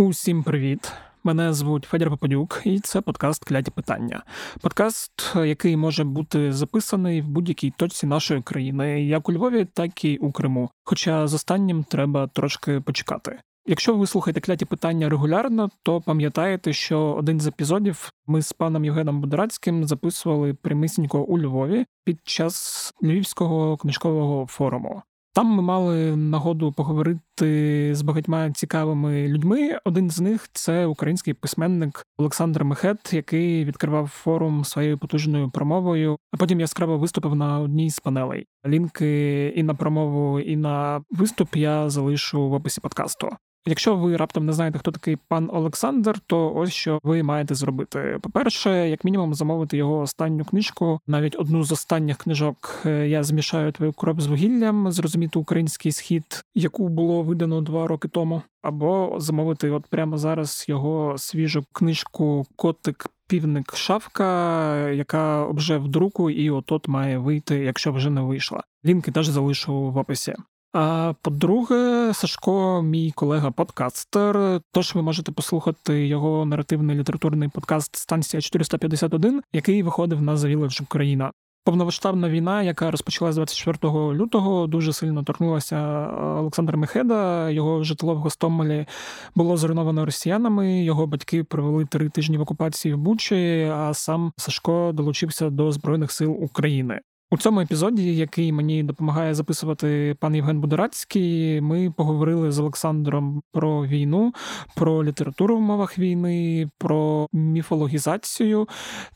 [0.00, 0.92] Усім привіт!
[1.24, 4.22] Мене звуть Федір Попадюк, і це подкаст Кляті питання.
[4.60, 10.16] Подкаст, який може бути записаний в будь-якій точці нашої країни, як у Львові, так і
[10.16, 10.70] у Криму.
[10.84, 13.38] Хоча з останнім треба трошки почекати.
[13.66, 18.84] Якщо ви слухаєте кляті питання регулярно, то пам'ятаєте, що один з епізодів ми з паном
[18.84, 25.02] Євгеном Будорацьким записували прямісінько у Львові під час Львівського книжкового форуму.
[25.32, 29.78] Там ми мали нагоду поговорити з багатьма цікавими людьми.
[29.84, 36.18] Один з них це український письменник Олександр Мехет, який відкривав форум своєю потужною промовою.
[36.32, 38.46] А потім яскраво виступив на одній з панелей.
[38.66, 43.28] Лінки і на промову, і на виступ я залишу в описі подкасту.
[43.66, 48.18] Якщо ви раптом не знаєте, хто такий пан Олександр, то ось що ви маєте зробити.
[48.22, 51.00] По-перше, як мінімум, замовити його останню книжку.
[51.06, 56.44] Навіть одну з останніх книжок е, я змішаю твою кров з вугіллям, зрозуміти український схід,
[56.54, 63.06] яку було видано два роки тому, або замовити от прямо зараз його свіжу книжку Котик.
[63.28, 68.62] Півник шавка, яка вже в друку, і от має вийти, якщо вже не вийшла.
[68.84, 70.34] Лінки теж залишу в описі.
[70.72, 74.60] А по-друге, Сашко, мій колега-подкастер.
[74.72, 80.82] Тож ви можете послухати його наративний літературний подкаст Станція 451, який виходив на The Village
[80.82, 81.32] Україна.
[81.64, 86.06] Повномасштабна війна, яка розпочалась 24 лютого, дуже сильно торкнулася
[86.38, 87.50] Олександра Мехеда.
[87.50, 88.86] Його житло в Гостомелі
[89.34, 90.84] було зруйновано росіянами.
[90.84, 93.70] Його батьки провели три тижні в окупації в Бучі.
[93.74, 97.00] А сам Сашко долучився до збройних сил України.
[97.32, 103.86] У цьому епізоді, який мені допомагає записувати пан Євген Будорацький, ми поговорили з Олександром про
[103.86, 104.32] війну,
[104.76, 108.68] про літературу в мовах війни, про міфологізацію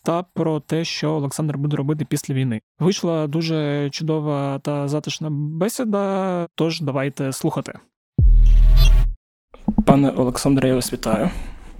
[0.05, 2.61] та про те, що Олександр буде робити після війни.
[2.79, 6.47] Вийшла дуже чудова та затишна бесіда.
[6.55, 7.73] Тож давайте слухати.
[9.87, 11.31] Пане Олександре, я вас вітаю.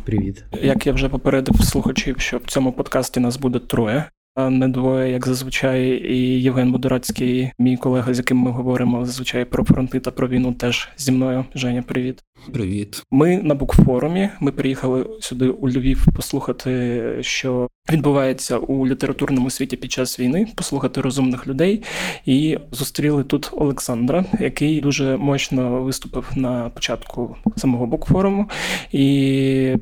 [0.05, 0.45] Привіт.
[0.63, 4.05] Як я вже попередив слухачів, що в цьому подкасті нас буде троє
[4.37, 5.83] не двоє, як зазвичай,
[6.15, 10.53] і Євген Будорацький, мій колега, з яким ми говоримо зазвичай про фронти та про війну,
[10.53, 11.45] теж зі мною.
[11.55, 12.23] Женя, привіт.
[12.53, 13.03] Привіт.
[13.11, 14.29] Ми на букфорумі.
[14.41, 21.01] Ми приїхали сюди у Львів послухати, що відбувається у літературному світі під час війни, послухати
[21.01, 21.83] розумних людей.
[22.27, 28.51] І зустріли тут Олександра, який дуже мощно виступив на початку самого букфоруму.
[28.93, 29.77] І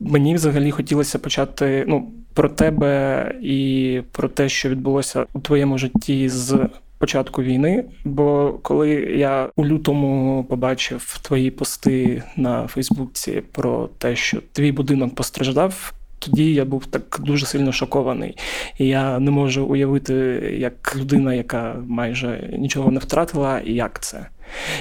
[0.00, 6.28] Мені взагалі хотілося почати ну, про тебе і про те, що відбулося у твоєму житті
[6.28, 6.68] з
[6.98, 7.84] початку війни.
[8.04, 15.14] Бо коли я у лютому побачив твої пости на Фейсбуці про те, що твій будинок
[15.14, 15.92] постраждав.
[16.18, 18.36] Тоді я був так дуже сильно шокований,
[18.78, 20.14] і я не можу уявити,
[20.58, 24.26] як людина, яка майже нічого не втратила, і як це.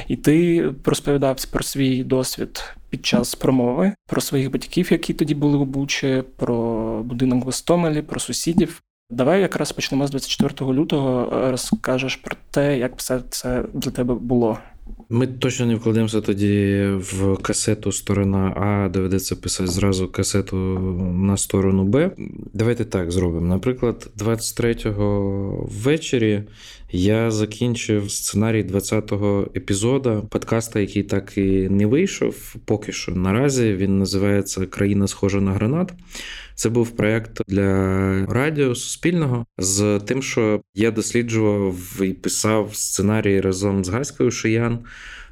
[0.07, 5.57] І ти розповідав про свій досвід під час промови, про своїх батьків, які тоді були
[5.57, 8.81] у Бучі, про будинок в Остомелі, про сусідів.
[9.12, 11.29] Давай якраз почнемо з 24 лютого.
[11.52, 14.58] Розкажеш про те, як все це для тебе було.
[15.09, 20.56] Ми точно не вкладемося тоді в касету сторона А, доведеться писати зразу касету
[21.13, 22.12] на сторону Б.
[22.53, 23.47] Давайте так зробимо.
[23.47, 26.44] Наприклад, 23-го ввечері
[26.91, 32.55] я закінчив сценарій 20-го епізоду подкаста, який так і не вийшов.
[32.66, 35.94] Поки що наразі він називається Країна схожа на гранат.
[36.55, 43.85] Це був проєкт для радіо Суспільного з тим, що я досліджував і писав сценарій разом
[43.85, 44.79] з Гаською Шиян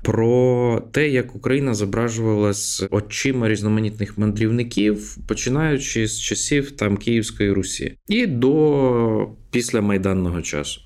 [0.04, 8.26] про те, як Україна зображувалась очима різноманітних мандрівників, починаючи з часів там Київської Русі і
[8.26, 10.82] до після майданного часу.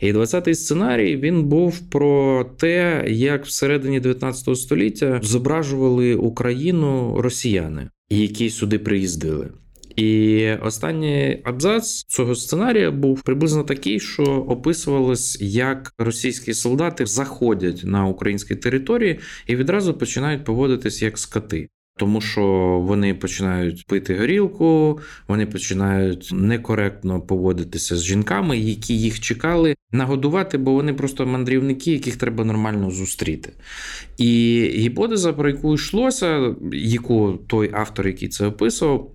[0.00, 8.50] І 20-й сценарій він був про те, як всередині 19 століття зображували Україну росіяни, які
[8.50, 9.48] сюди приїздили.
[9.96, 18.06] І останній абзац цього сценарія був приблизно такий, що описувалось, як російські солдати заходять на
[18.06, 21.68] українські території і відразу починають поводитись як скоти.
[21.98, 22.42] Тому що
[22.84, 30.72] вони починають пити горілку, вони починають некоректно поводитися з жінками, які їх чекали нагодувати, бо
[30.72, 33.52] вони просто мандрівники, яких треба нормально зустріти.
[34.18, 39.10] І гіпотеза, про яку йшлося, яку той автор, який це описував,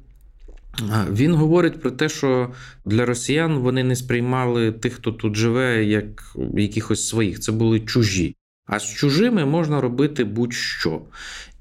[1.11, 2.53] він говорить про те, що
[2.85, 7.39] для росіян вони не сприймали тих, хто тут живе, як якихось своїх.
[7.39, 8.35] Це були чужі.
[8.65, 11.01] А з чужими можна робити будь-що.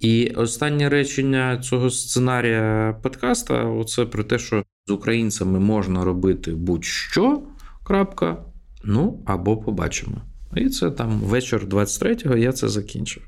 [0.01, 7.43] І останнє речення цього сценарія подкаста оце про те, що з українцями можна робити будь-що.
[7.85, 8.45] крапка,
[8.85, 10.17] Ну або побачимо.
[10.57, 13.23] І це там вечір 23-го я це закінчив.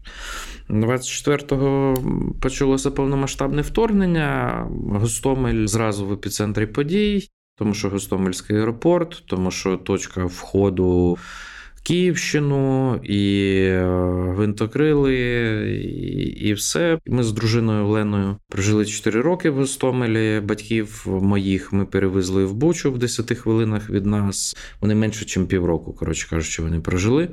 [0.70, 1.96] 24-го
[2.40, 4.66] почалося повномасштабне вторгнення.
[4.88, 7.28] Гостомель зразу в епіцентрі подій,
[7.58, 11.18] тому що Гостомельський аеропорт, тому що точка входу.
[11.82, 13.62] Київщину, і
[14.36, 15.14] винтокрили, гвинтокрили,
[15.82, 16.98] і і все.
[17.06, 20.40] Ми з дружиною Оленою прожили 4 роки в Гостомелі.
[20.40, 24.56] Батьків моїх ми перевезли в Бучу в 10 хвилинах від нас.
[24.80, 27.28] Вони менше, ніж півроку, коротше кажучи, вони прожили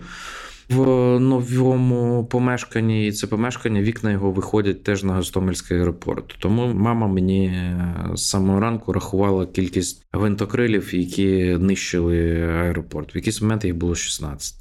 [0.69, 0.85] в
[1.19, 6.35] новому помешканні, і це помешкання, вікна його виходять теж на Гостомельський аеропорт.
[6.39, 13.15] Тому мама мені е, з самого ранку рахувала кількість гвинтокрилів, які нищили аеропорт.
[13.15, 14.55] В якийсь момент їх було 16.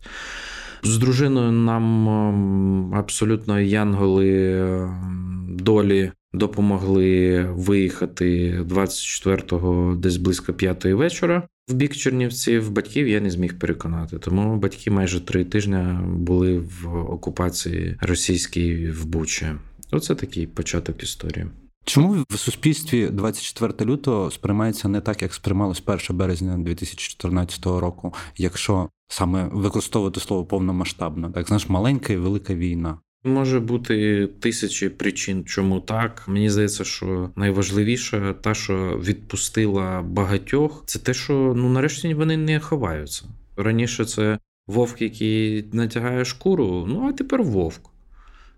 [0.83, 11.49] З дружиною нам ем, абсолютно янголи ем, долі допомогли виїхати 24-го десь близько п'ятої вечора.
[11.69, 16.89] В бік Чернівців батьків я не зміг переконати, тому батьки майже три тижні були в
[16.89, 19.47] окупації російській в Бучі.
[19.91, 21.47] Оце такий початок історії.
[21.85, 28.89] Чому в суспільстві 24 лютого сприймається не так, як сприймалось 1 березня 2014 року, якщо
[29.09, 32.99] саме використовувати слово повномасштабно, так знаєш, маленька і велика війна.
[33.25, 36.25] Може бути тисячі причин, чому так.
[36.29, 42.61] Мені здається, що найважливіше, та, що відпустила багатьох, це те, що ну нарешті вони не
[42.61, 43.25] ховаються.
[43.57, 47.91] Раніше це вовк, який натягає шкуру, ну а тепер вовк.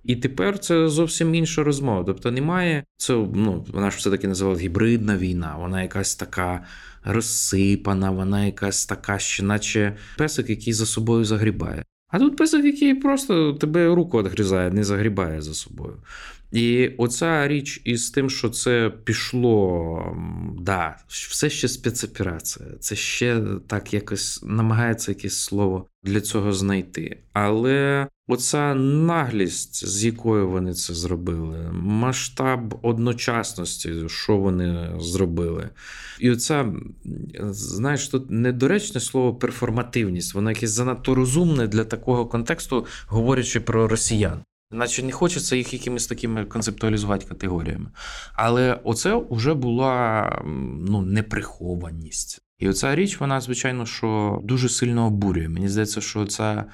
[0.05, 2.05] І тепер це зовсім інша розмова.
[2.05, 6.65] Тобто немає це, ну вона ж все таки називала гібридна війна, вона якась така
[7.05, 11.85] розсипана, вона якась така, ще наче песик, який за собою загрібає.
[12.09, 15.97] А тут песик, який просто тебе руку відгрізає, не загрібає за собою.
[16.53, 20.17] І оця річ із тим, що це пішло,
[20.59, 22.69] да, все ще спецоперація.
[22.81, 27.23] Це ще так якось намагається якесь слово для цього знайти.
[27.33, 35.69] Але оця наглість, з якою вони це зробили, масштаб одночасності, що вони зробили.
[36.21, 36.73] І оця,
[37.51, 44.43] знаєш, тут недоречне слово перформативність, воно якесь занадто розумне для такого контексту, говорячи про росіян.
[44.73, 47.91] Наче не хочеться їх якимись такими концептуалізувати категоріями.
[48.35, 50.43] Але оце вже була
[50.89, 52.43] ну, неприхованість.
[52.59, 55.49] І оця річ, вона, звичайно, що дуже сильно обурює.
[55.49, 56.65] Мені здається, що ця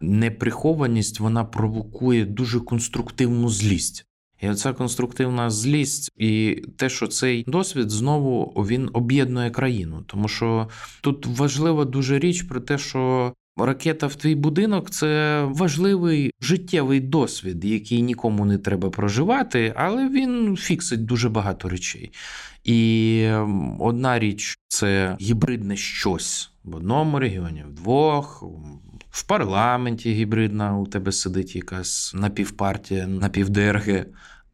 [0.00, 4.06] неприхованість вона провокує дуже конструктивну злість.
[4.40, 10.68] І оця конструктивна злість, і те, що цей досвід знову він об'єднує країну, тому що
[11.00, 17.64] тут важлива дуже річ про те, що Ракета в твій будинок це важливий життєвий досвід,
[17.64, 22.12] який нікому не треба проживати, але він фіксить дуже багато речей.
[22.64, 28.44] І ем, одна річ це гібридне щось в одному регіоні, в двох,
[29.10, 34.04] в парламенті гібридна у тебе сидить якась напівпартія, напівДРГ.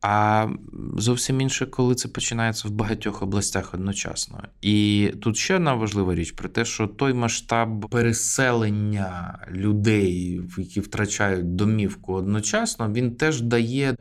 [0.02, 0.48] А
[0.96, 4.42] зовсім інше, коли це починається в багатьох областях одночасно.
[4.60, 11.54] І тут ще одна важлива річ про те, що той масштаб переселення людей, які втрачають
[11.54, 13.96] домівку одночасно, він теж дає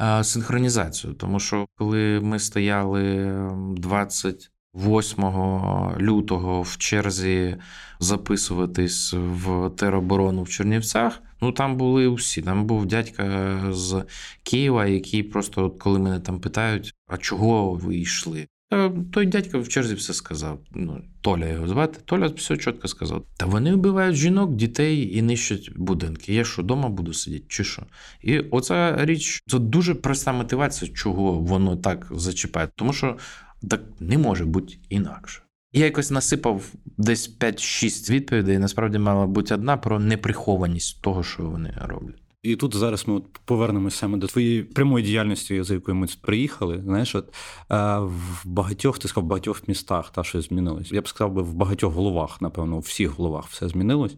[0.00, 1.14] е, синхронізацію.
[1.14, 3.34] Тому що коли ми стояли
[3.76, 5.24] 20 8
[6.00, 7.56] лютого в черзі
[8.00, 11.22] записуватись в тероборону в Чернівцях.
[11.40, 12.42] Ну там були усі.
[12.42, 14.04] Там був дядька з
[14.42, 18.46] Києва, який просто, от коли мене там питають, а чого ви йшли?
[19.12, 20.58] Той дядько в черзі все сказав.
[20.74, 22.00] Ну, Толя його звати.
[22.04, 23.24] Толя все чітко сказав.
[23.36, 26.34] Та вони вбивають жінок, дітей і нищать будинки.
[26.34, 27.82] Я що, вдома буду сидіти, чи що?
[28.22, 32.68] І оця річ це дуже проста мотивація, чого воно так зачіпає.
[32.76, 33.16] Тому що
[33.70, 35.42] так не може бути інакше.
[35.72, 38.58] Я якось насипав десь 5-6 відповідей.
[38.58, 42.21] Насправді мала бути одна про неприхованість того, що вони роблять.
[42.42, 46.82] І тут зараз ми повернемося саме до твоєї прямої діяльності, за якою ми приїхали.
[46.84, 47.34] Знаєш, от
[48.00, 50.92] в багатьох ти сказав, в багатьох містах та що змінилось.
[50.92, 54.16] Я б сказав би в багатьох головах, напевно, у всіх головах все змінилось.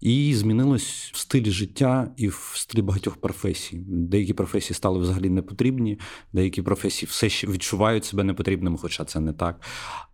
[0.00, 3.84] І змінилось в стилі життя і в стилі багатьох професій.
[3.86, 5.98] Деякі професії стали взагалі непотрібні,
[6.32, 9.60] деякі професії все ще відчувають себе непотрібними, хоча це не так.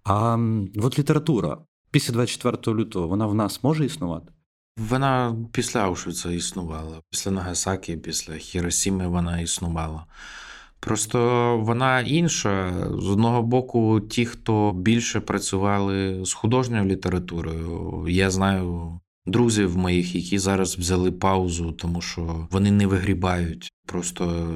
[0.04, 0.38] А
[0.76, 1.58] от література
[1.90, 4.32] після 24 лютого вона в нас може існувати.
[4.76, 10.04] Вона після Аушвіца існувала, після Нагасакі, після Хіросіми вона існувала.
[10.80, 11.18] Просто
[11.58, 12.86] вона інша.
[12.98, 20.38] З одного боку, ті, хто більше працювали з художньою літературою, я знаю друзів моїх, які
[20.38, 23.72] зараз взяли паузу, тому що вони не вигрібають.
[23.86, 24.46] Просто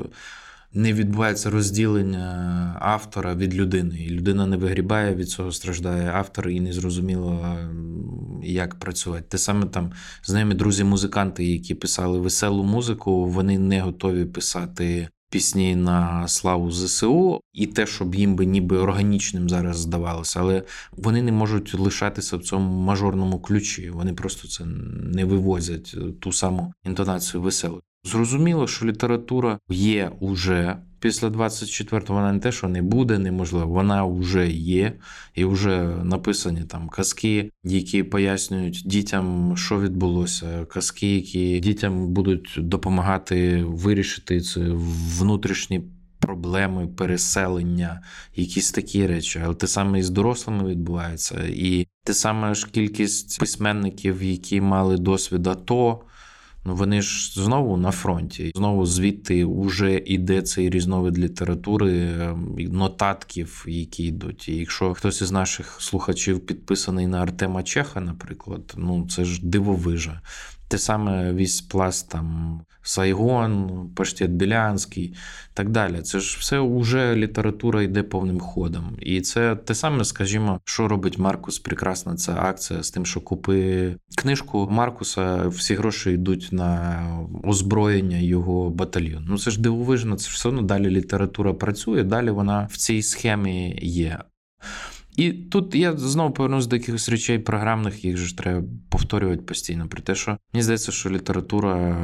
[0.72, 3.98] не відбувається розділення автора від людини.
[3.98, 7.58] І людина не вигрібає, від цього страждає автор, і незрозуміло,
[8.42, 9.24] як працювати.
[9.28, 9.92] Те саме там
[10.24, 15.08] знайомі друзі-музиканти, які писали веселу музику, вони не готові писати.
[15.30, 21.22] Пісні на славу ЗСУ, і те, щоб їм би ніби органічним зараз здавалося, але вони
[21.22, 23.90] не можуть лишатися в цьому мажорному ключі.
[23.90, 24.64] Вони просто це
[25.14, 27.80] не вивозять ту саму інтонацію веселу.
[28.06, 34.04] Зрозуміло, що література є уже після 24-го, вона не те, що не буде, неможливо, вона
[34.04, 34.92] вже є,
[35.34, 43.64] і вже написані там казки, які пояснюють дітям, що відбулося, казки, які дітям будуть допомагати
[43.64, 44.60] вирішити це
[45.18, 45.82] внутрішні.
[46.18, 48.02] Проблеми переселення,
[48.36, 53.40] якісь такі речі, але те саме і з дорослими відбувається, і те саме ж кількість
[53.40, 56.00] письменників, які мали досвід АТО,
[56.66, 58.52] Ну вони ж знову на фронті.
[58.54, 64.48] Знову звідти вже іде цей різновид літератури, ем, нотатків, які йдуть.
[64.48, 70.20] І якщо хтось із наших слухачів підписаний на Артема Чеха, наприклад, ну це ж дивовижа.
[70.68, 75.14] Те саме весь пласт там Сайгон, Паштет Білянський
[75.54, 76.02] так далі.
[76.02, 78.96] Це ж все вже література йде повним ходом.
[79.00, 81.58] І це те саме, скажімо, що робить Маркус.
[81.58, 87.02] Прекрасна ця акція з тим, що купи книжку Маркуса, всі гроші йдуть на
[87.44, 89.26] озброєння його батальйону.
[89.28, 93.02] Ну це ж дивовижно, це ж все одно далі література працює, далі вона в цій
[93.02, 94.18] схемі є.
[95.16, 99.88] І тут я знову повернусь до якихось речей програмних, їх ж треба повторювати постійно.
[99.88, 101.96] Про те, що мені здається, що література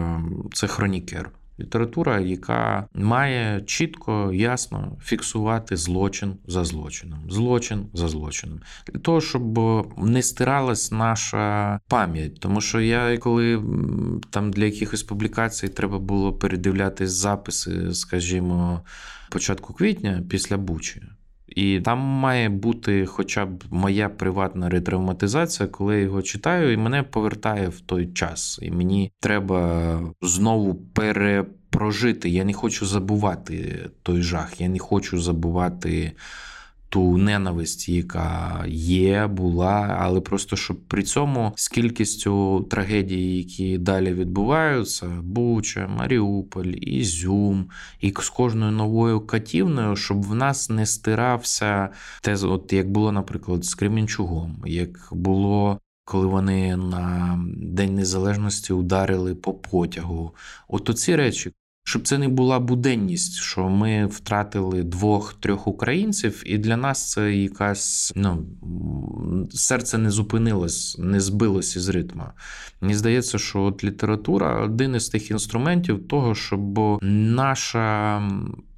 [0.52, 1.31] це хронікер.
[1.61, 8.61] Література, яка має чітко, ясно фіксувати злочин за злочином, злочин за злочином,
[8.92, 9.59] для того, щоб
[9.99, 12.40] не стиралась наша пам'ять.
[12.40, 13.62] Тому що я, коли
[14.31, 18.81] там для якихось публікацій треба було передивлятись записи, скажімо,
[19.31, 21.02] початку квітня після Бучі.
[21.56, 27.02] І там має бути хоча б моя приватна ретравматизація, коли я його читаю, і мене
[27.02, 28.59] повертає в той час.
[28.62, 32.28] І мені треба знову перепрожити.
[32.28, 36.12] Я не хочу забувати той жах, я не хочу забувати
[36.92, 44.12] ту ненависть, яка є, була, але просто щоб при цьому з кількістю трагедій, які далі
[44.12, 47.70] відбуваються: Буча, Маріуполь, Ізюм,
[48.00, 51.88] і з кожною новою катівною, щоб в нас не стирався
[52.22, 55.78] те, от як було, наприклад, з Кремінчугом, як було.
[56.04, 60.34] Коли вони на День Незалежності ударили по потягу,
[60.68, 61.52] от оці речі,
[61.84, 68.12] щоб це не була буденність, що ми втратили двох-трьох українців, і для нас це якась
[68.16, 68.46] ну
[69.50, 72.32] серце не зупинилось, не збилось із ритма.
[72.80, 78.22] Мені здається, що от література один із тих інструментів того, щоб наша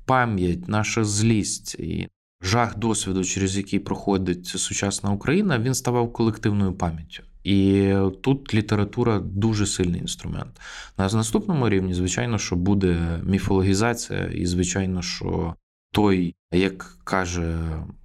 [0.04, 2.08] пам'ять, наша злість і
[2.42, 7.22] жах досвіду, через який проходить сучасна Україна, він ставав колективною пам'яттю.
[7.44, 10.60] І тут література дуже сильний інструмент.
[10.98, 15.54] На наступному рівні, звичайно, що буде міфологізація, і звичайно, що
[15.90, 17.58] той, як каже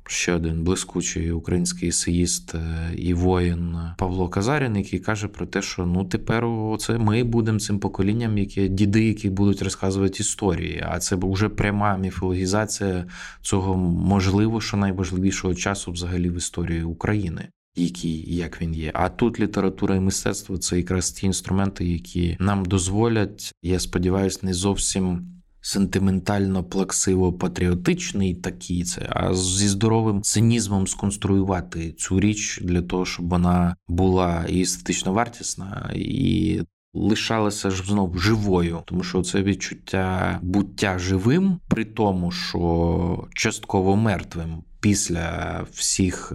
[0.08, 5.86] ще один блискучий український есеїст е, і воїн Павло Казарін, який каже про те, що
[5.86, 6.46] ну тепер
[6.80, 10.84] це ми будемо цим поколінням, які діди, які будуть розказувати історії.
[10.90, 13.06] А це вже пряма міфологізація
[13.42, 18.92] цього можливо, що найважливішого часу взагалі в історії України який як він є.
[18.94, 24.54] А тут література і мистецтво це якраз ті інструменти, які нам дозволять, я сподіваюся, не
[24.54, 25.26] зовсім.
[25.62, 33.30] Сентиментально, плаксиво, патріотичний такий це, а зі здоровим цинізмом сконструювати цю річ для того, щоб
[33.30, 36.62] вона була і естетично вартісна, і
[36.94, 44.64] лишалася ж знову живою, тому що це відчуття буття живим, при тому, що частково мертвим
[44.80, 46.34] після всіх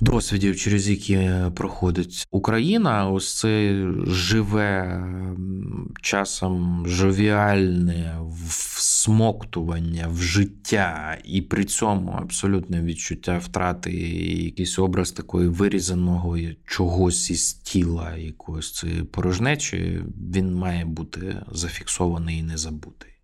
[0.00, 5.02] досвідів, через які проходить Україна, ось це живе
[6.02, 8.18] часом жовіальне
[8.76, 13.92] всмоктування в життя, і при цьому абсолютне відчуття втрати
[14.44, 20.00] якийсь образ такої вирізаного чогось із тіла, якоїсь порожнечі,
[20.34, 23.17] він має бути зафіксований і не забутий.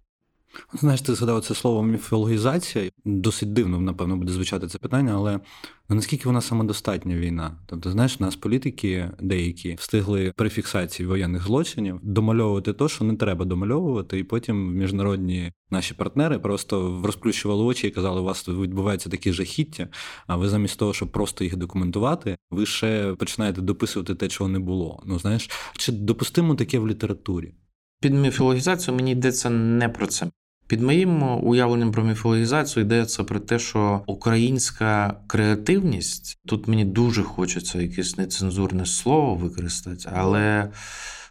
[0.81, 2.91] Знаєш, ти згадав це слово міфологізація.
[3.05, 5.41] Досить дивно, напевно, буде звучати це питання, але
[5.89, 7.59] ну, наскільки вона самодостатня війна?
[7.67, 13.45] Тобто, знаєш, нас політики деякі встигли при фіксації воєнних злочинів домальовувати те, що не треба
[13.45, 19.33] домальовувати, і потім міжнародні наші партнери просто розплющували очі і казали, у вас відбуваються такі
[19.33, 19.89] жахіття.
[20.27, 24.59] А ви замість того, щоб просто їх документувати, ви ще починаєте дописувати те, чого не
[24.59, 25.03] було.
[25.07, 27.55] Ну знаєш, чи допустимо таке в літературі?
[28.01, 30.31] Під міфологізацію мені йдеться не про це.
[30.75, 37.81] Під моїм уявленням про міфологізацію йдеться про те, що українська креативність тут мені дуже хочеться
[37.81, 40.71] якесь нецензурне слово використати, але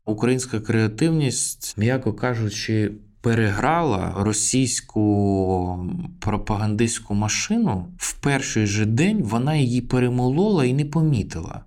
[0.06, 9.22] українська креативність, м'яко кажучи, переграла російську пропагандистську машину в перший же день.
[9.24, 11.62] Вона її перемолола і не помітила.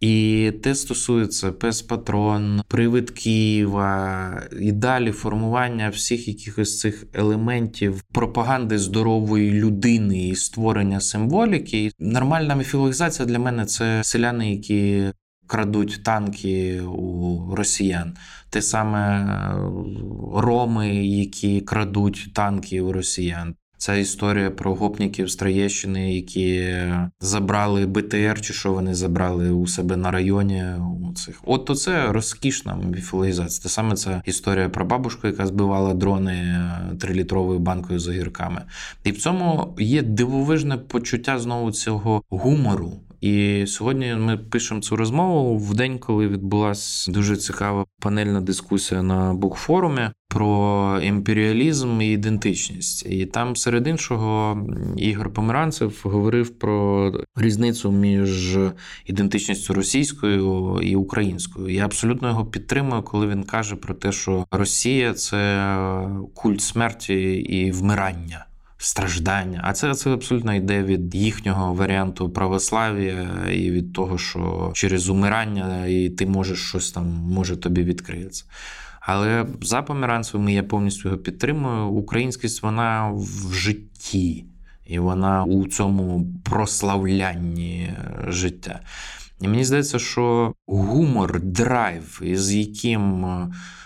[0.00, 8.78] І те стосується пес патрон, привид Києва і далі формування всіх якихось цих елементів пропаганди
[8.78, 11.90] здорової людини і створення символіки.
[11.98, 15.12] Нормальна міфологізація для мене це селяни, які
[15.46, 18.16] крадуть танки у росіян.
[18.50, 19.26] Те саме
[20.34, 23.54] роми, які крадуть танки у росіян.
[23.80, 26.76] Це історія про гопників з Троєщини, які
[27.20, 30.64] забрали БТР, чи що вони забрали у себе на районі.
[31.10, 31.40] У цих.
[31.44, 33.62] От то це розкішна міфологізація.
[33.62, 36.64] Те саме це історія про бабушку, яка збивала дрони
[37.00, 38.62] трилітровою банкою з огірками.
[39.04, 42.92] І в цьому є дивовижне почуття знову цього гумору.
[43.20, 49.34] І сьогодні ми пишемо цю розмову в день, коли відбулася дуже цікава панельна дискусія на
[49.34, 53.06] букфорумі про імперіалізм і ідентичність.
[53.06, 54.58] І там, серед іншого,
[54.96, 58.58] Ігор Померанцев говорив про різницю між
[59.06, 61.68] ідентичністю російською і українською.
[61.68, 65.68] Я абсолютно його підтримую, коли він каже про те, що Росія це
[66.34, 68.46] культ смерті і вмирання
[68.80, 69.60] страждання.
[69.64, 75.86] А це це абсолютно йде від їхнього варіанту православ'я і від того, що через умирання
[75.86, 78.44] і ти можеш щось там може тобі відкриється.
[79.00, 81.88] Але за поміранцевими я повністю його підтримую.
[81.88, 84.44] Українськість вона в житті,
[84.86, 87.94] і вона у цьому прославлянні
[88.28, 88.80] життя.
[89.40, 93.26] І мені здається, що гумор, драйв, з яким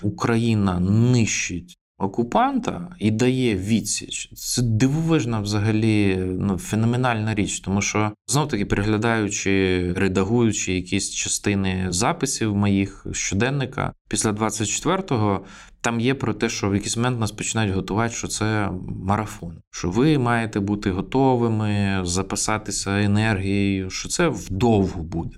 [0.03, 4.31] Україна нищить окупанта і дає відсіч.
[4.35, 12.57] Це дивовижна взагалі ну, феноменальна річ, тому що знов таки переглядаючи, редагуючи якісь частини записів
[12.57, 15.45] моїх щоденника, після 24-го
[15.81, 19.91] там є про те, що в якийсь момент нас починають готувати, що це марафон, що
[19.91, 25.37] ви маєте бути готовими, запасатися енергією, що це вдовго буде.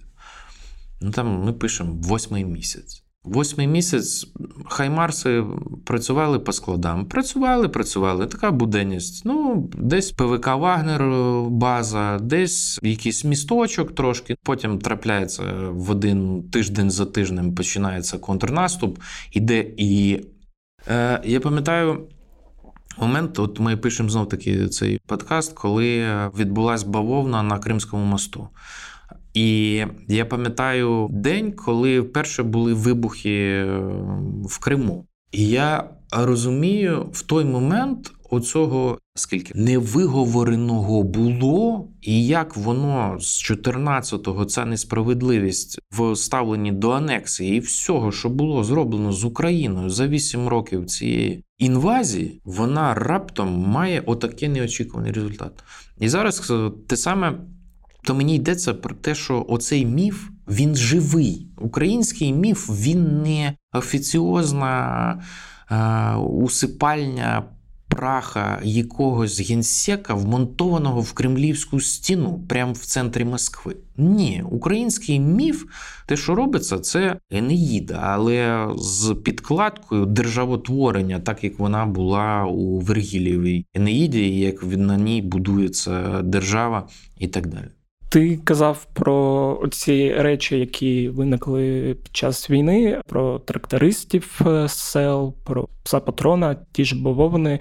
[1.01, 3.06] Ну там ми пишемо восьмий місяць.
[3.27, 4.27] Восьмий місяць
[4.67, 5.45] хаймарси
[5.85, 7.07] працювали по складам.
[7.07, 8.27] Працювали, працювали.
[8.27, 9.23] Така буденність.
[9.25, 11.03] Ну, десь ПВК Вагнер
[11.51, 14.37] база, десь якийсь місточок трошки.
[14.43, 18.99] Потім трапляється в один тиждень за тижнем починається контрнаступ.
[19.33, 20.21] Іде і
[20.89, 22.09] е, я пам'ятаю.
[22.99, 26.07] Момент, от ми пишемо знов таки цей подкаст, коли
[26.39, 28.49] відбулася бавовна на Кримському мосту.
[29.37, 33.65] І я пам'ятаю день, коли вперше були вибухи е,
[34.45, 35.07] в Криму.
[35.33, 44.45] І я розумію в той момент оцього скільки невиговореного було, і як воно з 14-го
[44.45, 50.49] ця несправедливість в ставленні до анексії і всього, що було зроблено з Україною за 8
[50.49, 55.65] років цієї інвазії, вона раптом має отакий неочікуваний результат.
[56.01, 57.39] І зараз е, те саме
[58.07, 61.47] то мені йдеться про те, що оцей міф він живий.
[61.59, 65.23] Український міф він не офіціозна
[65.71, 67.43] е, усипальня
[67.89, 73.77] праха якогось генсека, вмонтованого в кремлівську стіну, прямо в центрі Москви.
[73.97, 75.65] Ні, український міф,
[76.07, 83.67] те, що робиться, це Енеїда, але з підкладкою державотворення, так як вона була у Вергілєвій
[83.75, 86.89] Енеїді, як на ній будується держава
[87.19, 87.76] і так далі.
[88.09, 95.69] Ти казав про ці речі, які виникли під час війни, про трактористів е, сел, про
[95.83, 97.59] пса патрона, ті ж бавовни.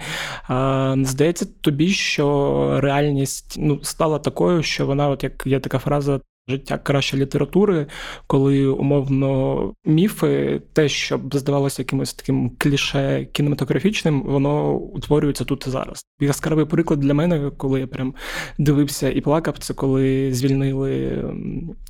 [1.08, 6.78] Здається, тобі, що реальність ну стала такою, що вона, от як є така фраза, життя
[6.78, 7.86] краще літератури,
[8.26, 16.04] коли умовно міфи, те, що здавалося якимось таким кліше кінематографічним, воно утворюється тут і зараз.
[16.20, 18.14] Яскравий приклад для мене, коли я прям
[18.58, 21.24] дивився і плакав, це коли звільнили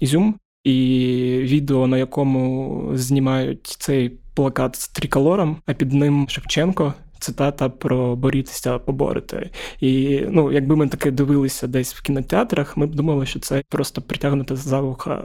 [0.01, 0.35] Ізюм.
[0.64, 8.16] І відео, на якому знімають цей плакат з триколором, а під ним Шевченко цитата про
[8.16, 9.50] борітися, поборити.
[9.81, 14.02] І ну, якби ми таке дивилися десь в кінотеатрах, ми б думали, що це просто
[14.02, 15.24] притягнути за вуха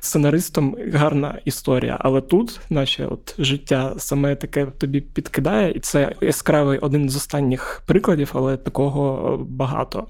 [0.00, 1.96] сценаристом гарна історія.
[2.00, 7.82] Але тут, наче, от життя саме таке тобі підкидає, і це яскравий один з останніх
[7.86, 10.06] прикладів, але такого багато.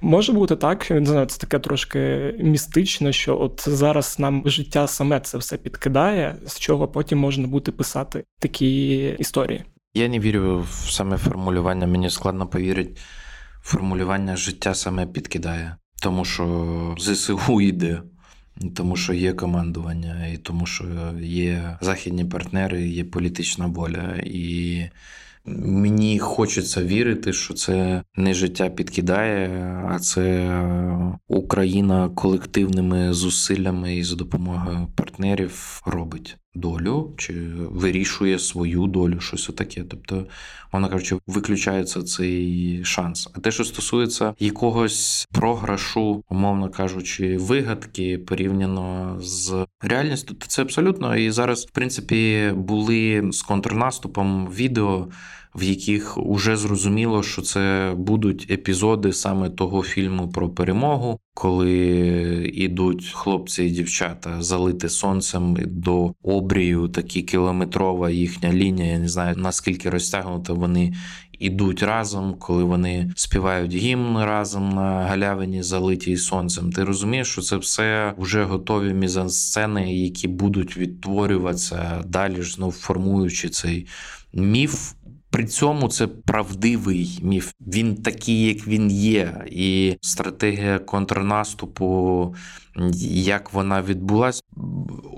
[0.00, 5.20] Може бути так, не знаю, це таке трошки містично, що от зараз нам життя саме
[5.20, 9.64] це все підкидає, з чого потім можна буде писати такі історії.
[9.94, 11.86] Я не вірю в саме формулювання.
[11.86, 13.00] Мені складно повірити.
[13.62, 18.02] Формулювання життя саме підкидає, тому що ЗСУ йде,
[18.76, 20.84] тому що є командування, і тому що
[21.20, 24.20] є західні партнери, є політична воля.
[24.24, 24.82] І
[25.44, 29.48] Мені хочеться вірити, що це не життя підкидає,
[29.88, 30.50] а це
[31.28, 39.84] Україна колективними зусиллями і за допомогою партнерів робить долю чи вирішує свою долю, щось отаке.
[39.90, 40.26] Тобто,
[40.72, 43.30] вона кажучи, виключається цей шанс.
[43.34, 51.16] А те, що стосується якогось програшу, умовно кажучи, вигадки порівняно з реальністю, то це абсолютно
[51.16, 55.08] і зараз, в принципі, були з контрнаступом відео
[55.54, 61.72] в яких вже зрозуміло, що це будуть епізоди саме того фільму про перемогу, коли
[62.54, 68.92] ідуть хлопці і дівчата залити сонцем до обрію, такі кілометрова їхня лінія.
[68.92, 70.92] Я не знаю наскільки розтягнута вони.
[71.38, 76.72] Ідуть разом, коли вони співають гімн разом на галявині, залитій сонцем.
[76.72, 83.48] Ти розумієш, що це все вже готові мізансцени, які будуть відтворюватися далі ж знов формуючи
[83.48, 83.86] цей
[84.32, 84.92] міф
[85.32, 87.52] при цьому це правдивий міф.
[87.60, 92.34] Він такий, як він є, і стратегія контрнаступу,
[93.24, 94.42] як вона відбулась,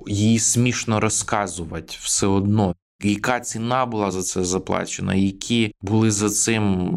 [0.07, 2.75] її смішно розказувати все одно.
[3.03, 6.91] Яка ціна була за це заплачена, які були за цим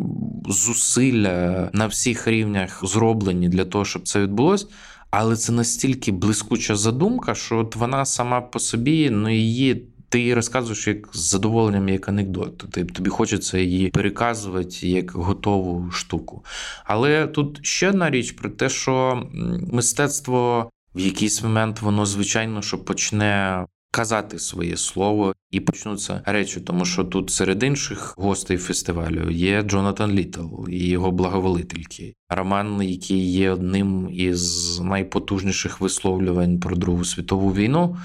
[0.45, 4.67] зусилля на всіх рівнях зроблені для того, щоб це відбулось.
[5.11, 10.33] Але це настільки блискуча задумка, що от вона сама по собі, ну її ти її
[10.33, 12.57] розказуєш як з задоволенням, як анекдот.
[12.71, 16.45] Ти, тобі хочеться її переказувати як готову штуку.
[16.85, 19.23] Але тут ще одна річ про те, що
[19.71, 23.65] мистецтво в якийсь момент воно, звичайно, що почне.
[23.91, 30.11] Казати своє слово і почнуться речі, тому що тут серед інших гостей фестивалю є Джонатан
[30.11, 32.13] Літл і його благоволительки.
[32.29, 37.97] Роман, який є одним із найпотужніших висловлювань про Другу світову війну.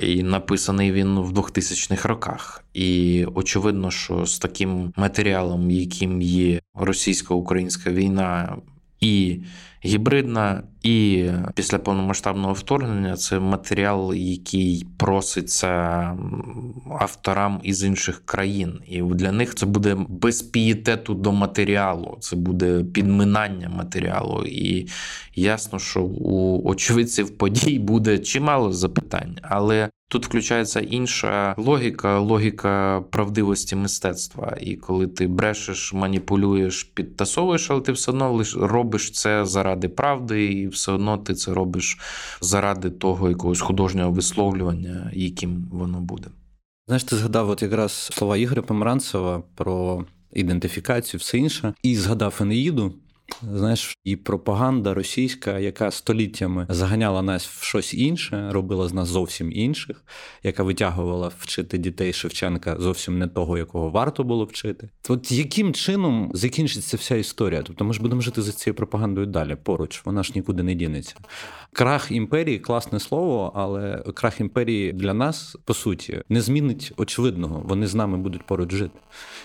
[0.00, 2.64] І написаний він в 2000-х роках.
[2.74, 8.56] І очевидно, що з таким матеріалом, яким є російсько-українська війна,
[9.00, 9.40] і
[9.84, 15.68] гібридна, і після повномасштабного вторгнення це матеріал, який проситься
[17.00, 18.80] авторам із інших країн.
[18.86, 24.44] І для них це буде без пієтету до матеріалу, це буде підминання матеріалу.
[24.46, 24.88] І
[25.34, 33.76] ясно, що у очевидців подій буде чимало запитань, але Тут включається інша логіка, логіка правдивості
[33.76, 34.56] мистецтва.
[34.60, 40.44] І коли ти брешеш, маніпулюєш, підтасовуєш, але ти все одно лиш робиш це заради правди,
[40.44, 41.98] і все одно ти це робиш
[42.40, 46.28] заради того якогось художнього висловлювання, яким воно буде.
[46.86, 52.94] Знаєш, ти згадав от якраз слова Ігоря Помаранцева про ідентифікацію, все інше, і згадав Енеїду.
[53.50, 59.52] Знаєш, і пропаганда російська, яка століттями заганяла нас в щось інше, робила з нас зовсім
[59.52, 60.04] інших,
[60.42, 64.90] яка витягувала вчити дітей Шевченка зовсім не того, якого варто було вчити.
[65.08, 67.62] От яким чином закінчиться вся історія?
[67.62, 71.14] Тобто ми ж будемо жити за цією пропагандою далі поруч, вона ж нікуди не дінеться.
[71.72, 77.62] Крах імперії класне слово, але крах імперії для нас по суті не змінить очевидного.
[77.64, 78.98] Вони з нами будуть поруч жити.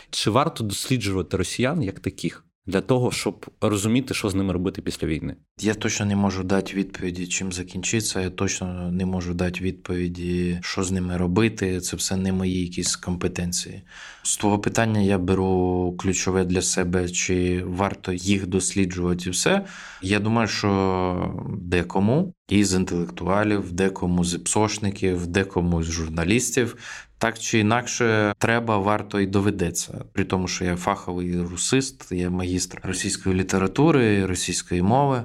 [0.10, 2.47] Чи варто досліджувати росіян як таких?
[2.68, 5.36] Для того, щоб розуміти, що з ними робити після війни.
[5.60, 8.22] Я точно не можу дати відповіді, чим закінчиться.
[8.22, 11.80] Я точно не можу дати відповіді, що з ними робити.
[11.80, 13.82] Це все не мої якісь компетенції.
[14.24, 19.66] З твого питання я беру ключове для себе, чи варто їх досліджувати і все.
[20.02, 26.78] Я думаю, що декому із інтелектуалів, декому з псошників, декому з журналістів
[27.18, 30.06] так чи інакше, треба, варто і доведеться.
[30.14, 35.24] При тому, що я фаховий русист, я магістр російської літератури, російської мови.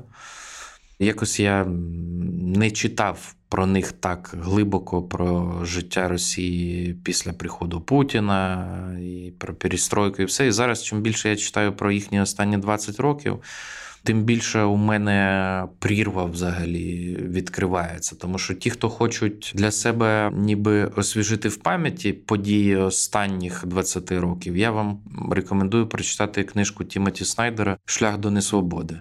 [0.99, 1.65] Якось я
[2.45, 8.67] не читав про них так глибоко, про життя Росії після приходу Путіна
[9.01, 10.47] і про перестройку, і все.
[10.47, 13.39] І зараз, чим більше я читаю про їхні останні 20 років
[14.05, 18.17] тим більше у мене прірва взагалі відкривається.
[18.17, 24.57] Тому що ті, хто хочуть для себе ніби освіжити в пам'яті події останніх 20 років,
[24.57, 29.01] я вам рекомендую прочитати книжку Тімоті Снайдера Шлях до несвободи.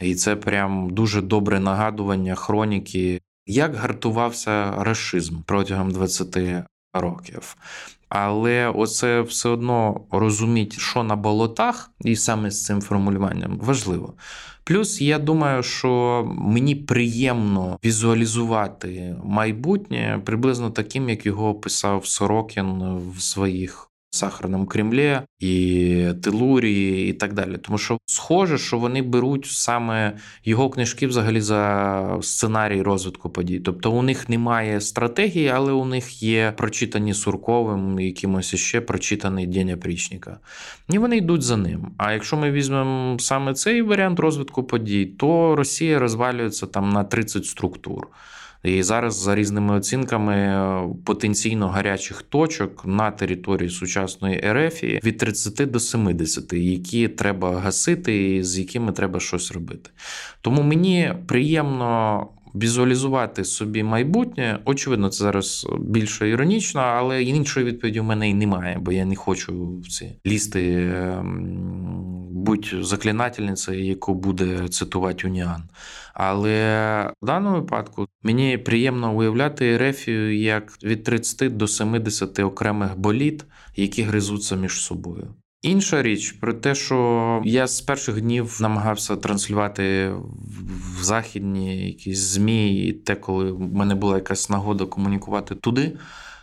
[0.00, 6.38] І це прям дуже добре нагадування хроніки, як гартувався расизм протягом 20
[6.92, 7.56] років.
[8.10, 14.14] Але оце все одно розуміти, що на болотах, і саме з цим формулюванням важливо.
[14.64, 23.20] Плюс я думаю, що мені приємно візуалізувати майбутнє приблизно таким, як його описав Сорокін в
[23.22, 27.58] своїх Сахарному Кремлі і Телурі, і так далі.
[27.58, 33.60] Тому що схоже, що вони беруть саме його книжки взагалі за сценарій розвитку подій.
[33.60, 39.70] Тобто у них немає стратегії, але у них є прочитані Сурковим, якимось ще прочитаний День
[39.70, 40.38] опричника.
[40.88, 41.86] І вони йдуть за ним.
[41.98, 47.46] А якщо ми візьмемо саме цей варіант розвитку подій, то Росія розвалюється там на 30
[47.46, 48.08] структур.
[48.62, 55.70] І зараз за різними оцінками е, потенційно гарячих точок на території сучасної Ерефії від 30
[55.70, 59.90] до 70, які треба гасити, і з якими треба щось робити.
[60.40, 62.28] Тому мені приємно.
[62.54, 68.78] Візуалізувати собі майбутнє, очевидно, це зараз більше іронічно, але іншої відповіді в мене й немає,
[68.80, 75.62] бо я не хочу в ці лізти ем, будь заклинательницею, яку буде цитувати Уніан.
[76.14, 83.44] Але в даному випадку мені приємно уявляти Ерефію як від 30 до 70 окремих боліт,
[83.76, 85.34] які гризуться між собою.
[85.62, 90.14] Інша річ про те, що я з перших днів намагався транслювати
[90.98, 95.98] в західні якісь змі, і те, коли в мене була якась нагода комунікувати туди.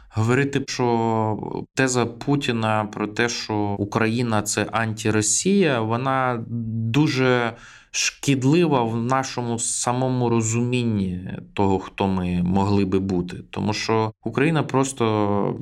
[0.09, 6.45] Говорити, що теза Путіна про те, що Україна це антиросія, вона
[6.91, 7.53] дуже
[7.91, 15.59] шкідлива в нашому самому розумінні того, хто ми могли би бути, тому що Україна просто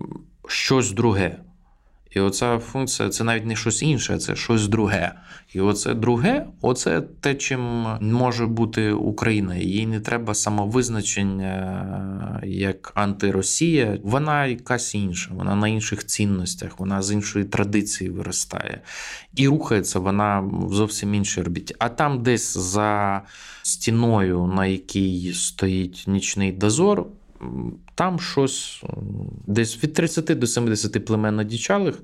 [0.47, 1.39] щось друге.
[2.15, 5.11] І оця функція це навіть не щось інше, це щось друге.
[5.53, 7.61] І оце друге, оце те, чим
[8.01, 9.55] може бути Україна.
[9.55, 13.99] Їй не треба самовизначення як антиросія.
[14.03, 18.81] Вона якась інша, вона на інших цінностях, вона з іншої традиції виростає.
[19.35, 21.75] І рухається вона в зовсім іншій орбіті.
[21.79, 23.21] А там десь за
[23.63, 27.05] стіною, на якій стоїть нічний дозор.
[27.95, 28.83] Там щось
[29.47, 32.01] десь від 30 до 70 племен одічалих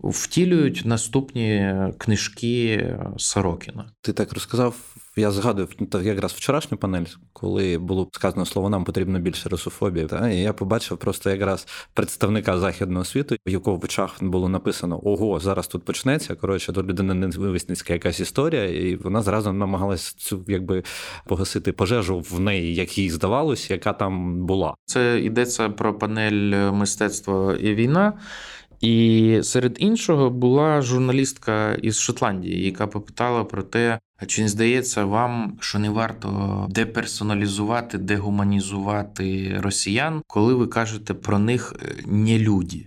[0.00, 3.90] втілюють наступні книжки Сорокіна.
[4.00, 4.76] Ти так розказав.
[5.16, 5.68] Я згадую
[6.02, 10.06] якраз вчорашню панель, коли було сказано слово нам потрібно більше русофобії.
[10.06, 15.00] Та і я побачив просто якраз представника західного світу, в якого в очах було написано
[15.02, 16.34] Ого, зараз тут почнеться.
[16.34, 20.82] Коротше, до людини невисницька якась історія, і вона зразу намагалась цю якби
[21.26, 24.74] погасити пожежу в неї, як їй здавалось, яка там була.
[24.84, 28.12] Це йдеться про панель мистецтва і війна.
[28.80, 35.58] І серед іншого була журналістка із Шотландії, яка попитала про те, чи не здається вам,
[35.60, 42.86] що не варто деперсоналізувати, дегуманізувати росіян, коли ви кажете про них е, не люди.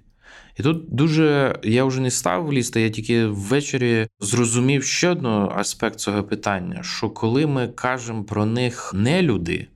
[0.60, 5.25] І тут дуже я вже не став лізти, я тільки ввечері зрозумів ще один
[5.56, 9.67] аспект цього питання: що коли ми кажемо про них не люди,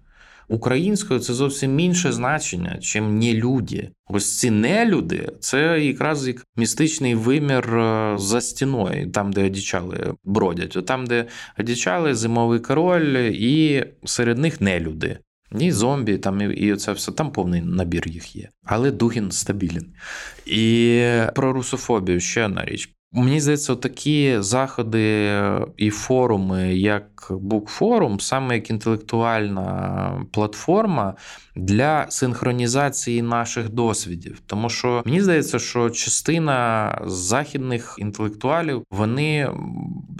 [0.49, 3.89] Українською це зовсім інше значення, чим не люди.
[4.07, 10.85] Ось ці нелюди це якраз як містичний вимір е, за стіною, там, де одічали бродять,
[10.85, 11.25] там, де
[11.59, 15.17] одічали зимовий король, і серед них нелюди.
[15.59, 18.49] І зомбі, там і це все там повний набір їх є.
[18.63, 19.85] Але Дугін стабілен.
[20.45, 21.01] І
[21.35, 22.96] про русофобію ще одна річ.
[23.11, 25.31] Мені здається, такі заходи
[25.77, 31.13] і форуми, як Букфорум, саме як інтелектуальна платформа
[31.55, 34.41] для синхронізації наших досвідів.
[34.45, 39.49] Тому що мені здається, що частина західних інтелектуалів вони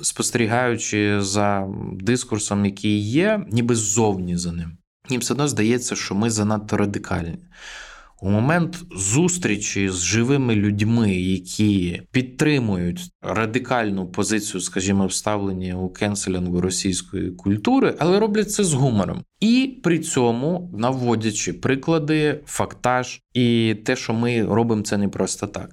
[0.01, 4.77] спостерігаючи за дискурсом, який є, ніби ззовні за ним.
[5.09, 7.37] Їм все одно здається, що ми занадто радикальні.
[8.21, 17.31] У момент зустрічі з живими людьми, які підтримують радикальну позицію, скажімо, вставлення у кенселінгу російської
[17.31, 24.13] культури, але роблять це з гумором, і при цьому наводячи приклади, фактаж і те, що
[24.13, 25.69] ми робимо це не просто так.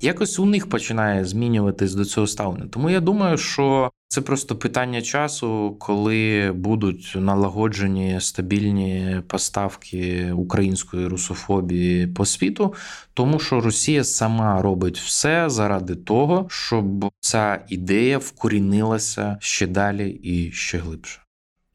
[0.00, 2.66] Якось у них починає змінюватись до цього ставлення.
[2.70, 12.06] Тому я думаю, що це просто питання часу, коли будуть налагоджені стабільні поставки української русофобії
[12.06, 12.74] по світу,
[13.14, 20.52] тому що Росія сама робить все заради того, щоб ця ідея вкорінилася ще далі і
[20.52, 21.25] ще глибше.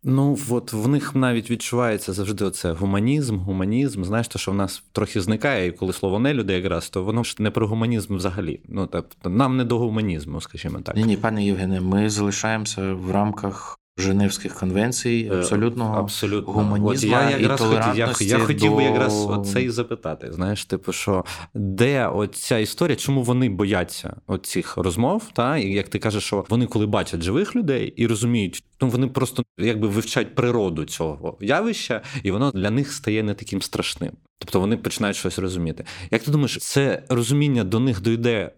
[0.03, 4.03] Ну, от в них навіть відчувається завжди оце гуманізм, гуманізм.
[4.03, 7.23] Знаєш, то, що в нас трохи зникає, і коли слово не люди якраз, то воно
[7.23, 8.59] ж не про гуманізм взагалі.
[8.67, 10.95] Ну тобто нам не до гуманізму, скажімо так.
[10.95, 17.30] Ні, ні, пане Євгене, ми залишаємося в рамках Женевських конвенцій, е, абсолютно абсолютно гуманізму я
[17.30, 18.75] і толерантності Я, я хотів до...
[18.77, 20.32] би якраз це і запитати.
[20.32, 25.30] Знаєш, типу, що де оця історія, чому вони бояться оцих розмов?
[25.34, 29.08] Та і як ти кажеш, що вони коли бачать живих людей і розуміють, ну вони
[29.08, 34.12] просто якби вивчають природу цього явища, і воно для них стає не таким страшним.
[34.39, 35.86] Тобто вони починають щось розуміти.
[36.12, 38.51] Як ти думаєш, це розуміння до них дойде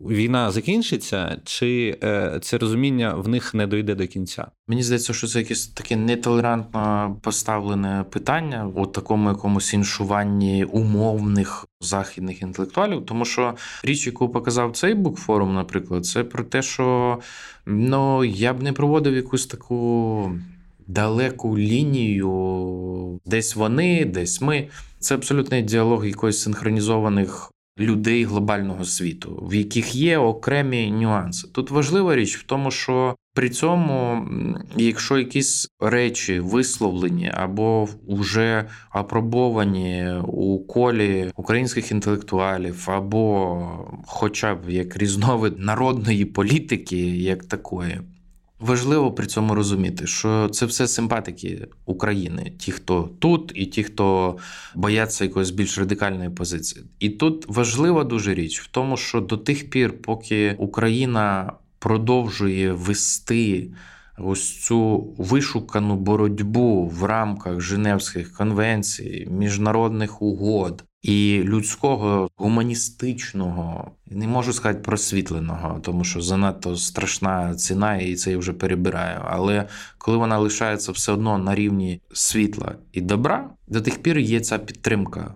[0.00, 4.46] війна закінчиться, чи е, це розуміння в них не дойде до кінця?
[4.68, 12.42] Мені здається, що це якесь таке нетолерантно поставлене питання у такому якомусь іншуванні умовних західних
[12.42, 17.18] інтелектуалів, тому що річ, яку показав цей букфорум, наприклад, це про те, що
[17.66, 20.32] ну я б не проводив якусь таку.
[20.86, 24.68] Далеку лінію, десь вони, десь ми.
[24.98, 31.48] Це абсолютний діалог якоїсь синхронізованих людей глобального світу, в яких є окремі нюанси.
[31.48, 34.28] Тут важлива річ в тому, що при цьому,
[34.76, 43.58] якщо якісь речі висловлені або вже апробовані у колі українських інтелектуалів, або
[44.06, 48.00] хоча б як різновид народної політики, як такої.
[48.60, 54.36] Важливо при цьому розуміти, що це все симпатики України, ті, хто тут, і ті, хто
[54.74, 56.84] бояться якоїсь більш радикальної позиції.
[56.98, 63.70] І тут важлива дуже річ в тому, що до тих пір, поки Україна продовжує вести
[64.18, 74.52] ось цю вишукану боротьбу в рамках Женевських конвенцій, міжнародних угод, і людського гуманістичного, не можу
[74.52, 79.20] сказати просвітленого, тому що занадто страшна ціна, і це я вже перебираю.
[79.24, 84.40] Але коли вона лишається все одно на рівні світла і добра, до тих пір є
[84.40, 85.34] ця підтримка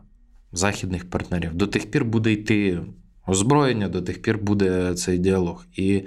[0.53, 1.55] західних партнерів.
[1.55, 2.81] До тих пір буде йти
[3.27, 5.67] озброєння, до тих пір буде цей діалог.
[5.77, 6.03] І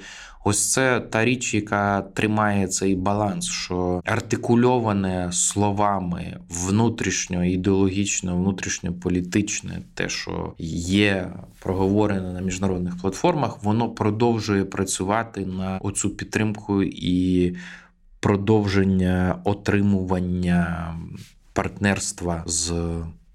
[0.47, 10.09] ось це та річ, яка тримає цей баланс, що артикульоване словами внутрішньо ідеологічно, внутрішньополітичне, те,
[10.09, 11.29] що є
[11.59, 17.55] проговорене на міжнародних платформах, воно продовжує працювати на оцю підтримку і
[18.19, 20.95] продовження отримування
[21.53, 22.73] партнерства з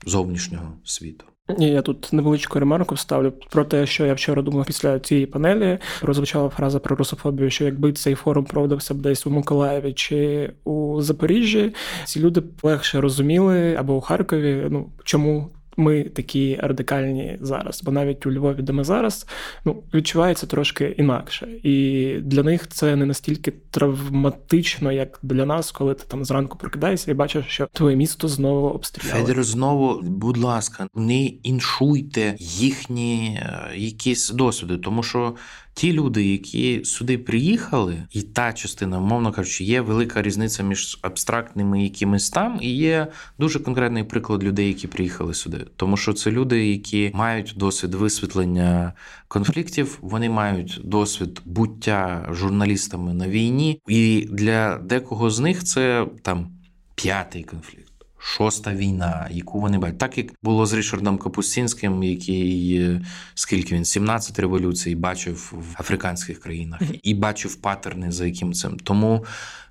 [0.06, 1.24] зовнішнього світу.
[1.58, 5.78] Ні, я тут невеличку ремарку вставлю про те, що я вчора думав після цієї панелі.
[6.00, 11.02] Прозвучала фраза про русофобію, що якби цей форум проводився б десь у Миколаєві чи у
[11.02, 17.82] Запоріжжі, ці люди б легше розуміли або у Харкові, ну чому ми такі радикальні зараз,
[17.84, 19.26] бо навіть у Львові, де ми зараз,
[19.64, 25.94] ну відчувається трошки інакше, і для них це не настільки травматично, як для нас, коли
[25.94, 29.20] ти там зранку прокидаєшся і бачиш, що твоє місто знову обстріляли.
[29.20, 35.34] Федір, знову, будь ласка, не іншуйте їхні е, якісь досвіди, тому що
[35.74, 41.82] ті люди, які сюди приїхали, і та частина, мовно кажучи, є велика різниця між абстрактними
[41.82, 43.06] якимись там, і є
[43.38, 45.66] дуже конкретний приклад людей, які приїхали сюди.
[45.76, 48.92] Тому що це люди, які мають досвід висвітлення
[49.28, 56.48] конфліктів, вони мають досвід буття журналістами на війні, і для декого з них це там
[56.94, 57.81] п'ятий конфлікт
[58.24, 59.98] шоста війна, яку вони бачать.
[59.98, 63.00] Так як було з Рішардом Капустінським, який
[63.34, 68.76] скільки він 17 революцій бачив в африканських країнах і бачив паттерни, за яким цим.
[68.76, 69.24] Тому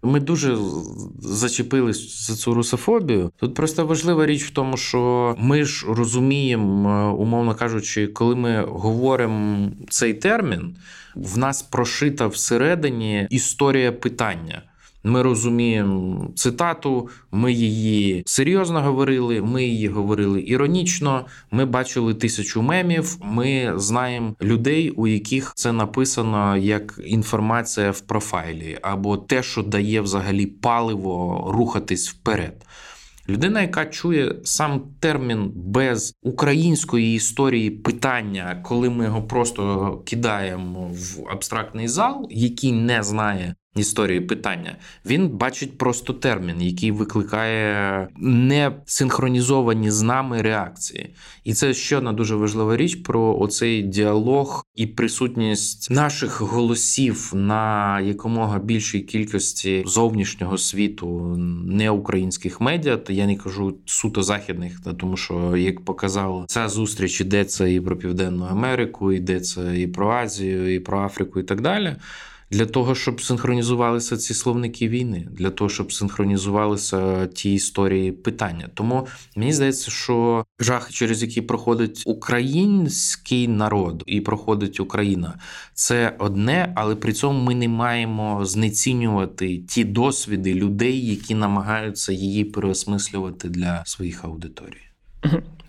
[0.04, 0.58] ми дуже
[1.20, 3.32] зачепились за цю русофобію.
[3.36, 9.72] Тут просто важлива річ в тому, що ми ж розуміємо, умовно кажучи, коли ми говоримо
[9.90, 10.76] цей термін,
[11.16, 14.62] в нас прошита всередині історія питання.
[15.04, 21.26] Ми розуміємо цитату, ми її серйозно говорили, ми її говорили іронічно.
[21.52, 23.18] Ми бачили тисячу мемів.
[23.24, 30.02] Ми знаємо людей, у яких це написано як інформація в профайлі, або те, що дає
[30.02, 32.66] взагалі паливо рухатись вперед.
[33.30, 41.30] Людина, яка чує сам термін без української історії питання, коли ми його просто кидаємо в
[41.32, 49.91] абстрактний зал, який не знає історії питання, він бачить просто термін, який викликає не синхронізовані
[49.91, 51.13] з нами реакції.
[51.43, 57.99] І це ще одна дуже важлива річ про оцей діалог і присутність наших голосів на
[57.99, 62.97] якомога більшій кількості зовнішнього світу неукраїнських медіа.
[62.97, 67.79] То я не кажу суто західних, та тому що як показало ця зустріч йдеться і
[67.79, 71.95] про Південну Америку, йдеться і про Азію, і про Африку, і так далі.
[72.52, 78.70] Для того, щоб синхронізувалися ці словники війни, для того, щоб синхронізувалися ті історії питання.
[78.74, 85.39] Тому мені здається, що жах, через який проходить український народ і проходить Україна,
[85.74, 92.45] це одне, але при цьому ми не маємо знецінювати ті досвіди людей, які намагаються її
[92.45, 94.82] переосмислювати для своїх аудиторій.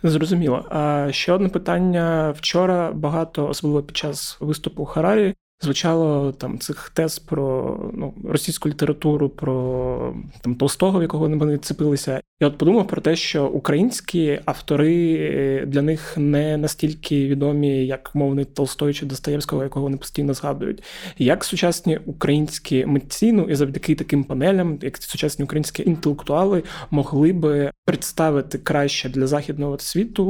[0.02, 0.64] Зрозуміло.
[0.70, 7.18] А ще одне питання вчора багато, особливо під час виступу Харарі, звучало там цих тез
[7.18, 12.20] про ну, російську літературу, про там Толстого, в якого вони цепилися.
[12.42, 18.14] Я от подумав про те, що українські автори е, для них не настільки відомі, як
[18.14, 20.82] мовний Толстой чи Достоєвського, якого вони постійно згадують.
[21.18, 27.70] Як сучасні українські митці, ну і завдяки таким панелям, як сучасні українські інтелектуали, могли би
[27.84, 30.24] представити краще для західного світу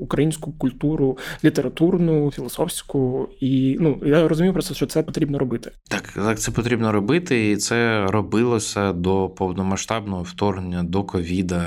[0.00, 5.70] українську культуру, літературну, філософську, і ну я розумію просто, що це потрібно робити.
[5.88, 11.57] Так, так, це потрібно робити, і це робилося до повномасштабного вторгнення, до ковіда.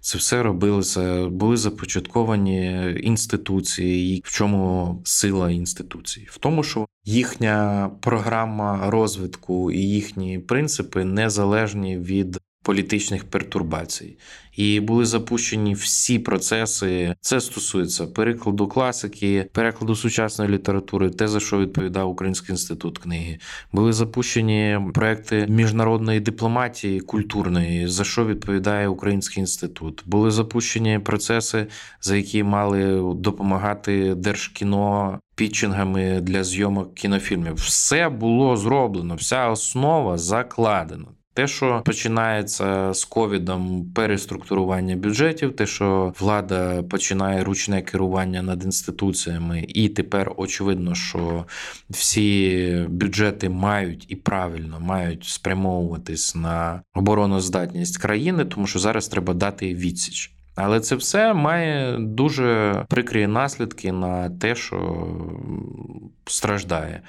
[0.00, 4.16] Це все робилося, були започатковані інституції.
[4.16, 6.28] І В чому сила інституцій?
[6.30, 14.16] В тому, що їхня програма розвитку і їхні принципи незалежні від політичних пертурбацій,
[14.56, 17.14] і були запущені всі процеси.
[17.20, 23.38] Це стосується перекладу класики, перекладу сучасної літератури, те за що відповідав Український інститут книги.
[23.72, 30.02] Були запущені проекти міжнародної дипломатії культурної, за що відповідає Український інститут.
[30.06, 31.66] Були запущені процеси,
[32.00, 35.18] за які мали допомагати держкіно.
[35.36, 41.06] Пітчингами для зйомок кінофільмів все було зроблено, вся основа закладена.
[41.34, 49.64] Те, що починається з ковідом переструктурування бюджетів, те, що влада починає ручне керування над інституціями,
[49.68, 51.44] і тепер очевидно, що
[51.90, 59.74] всі бюджети мають і правильно мають спрямовуватись на обороноздатність країни, тому що зараз треба дати
[59.74, 60.30] відсіч.
[60.56, 65.08] Але це все має дуже прикрі наслідки на те, що
[66.26, 67.02] страждає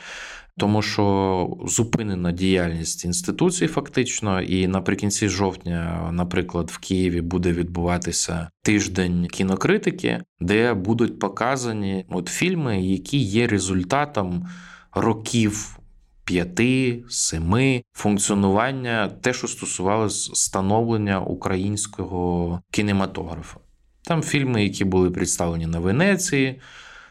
[0.57, 9.27] тому що зупинена діяльність інституцій фактично, і наприкінці жовтня, наприклад, в Києві буде відбуватися тиждень
[9.27, 14.47] кінокритики, де будуть показані от фільми, які є результатом
[14.93, 15.79] років.
[16.25, 23.57] П'яти, семи функціонування, те, що стосувалося становлення українського кінематографа.
[24.01, 26.59] Там фільми, які були представлені на Венеції,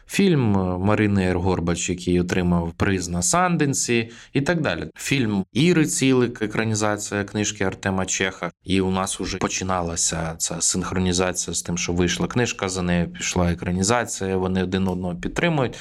[0.07, 0.51] фільм
[0.81, 4.87] Марини Ергорбач, який отримав приз на Санденсі, і так далі.
[4.95, 8.51] Фільм Іри Цілик, екранізація книжки Артема Чеха.
[8.63, 13.51] І у нас вже починалася ця синхронізація з тим, що вийшла книжка, за нею пішла
[13.51, 14.37] екранізація.
[14.37, 15.77] Вони один одного підтримують.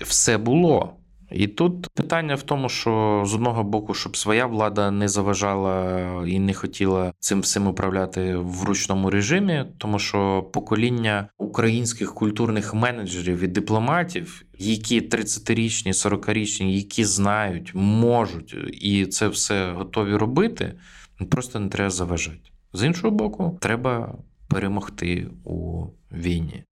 [0.00, 0.97] Все було.
[1.32, 6.38] І тут питання в тому, що з одного боку, щоб своя влада не заважала і
[6.38, 13.46] не хотіла цим всім управляти в ручному режимі, тому що покоління українських культурних менеджерів і
[13.46, 20.74] дипломатів, які 30-річні, 40-річні, які знають, можуть і це все готові робити,
[21.30, 22.50] просто не треба заважати.
[22.72, 24.18] З іншого боку, треба
[24.48, 26.64] перемогти у війні.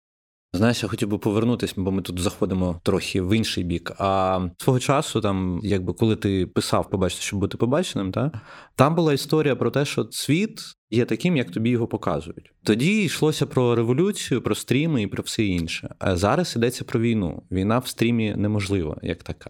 [0.53, 3.91] Знаєш, я хотів би повернутися, бо ми тут заходимо трохи в інший бік.
[3.97, 8.31] А свого часу, там, якби коли ти писав побачити, щоб бути побаченим, та
[8.75, 12.51] там була історія про те, що світ є таким, як тобі його показують.
[12.63, 15.95] Тоді йшлося про революцію, про стріми і про все інше.
[15.99, 17.43] А зараз йдеться про війну.
[17.51, 19.49] Війна в стрімі неможлива, як така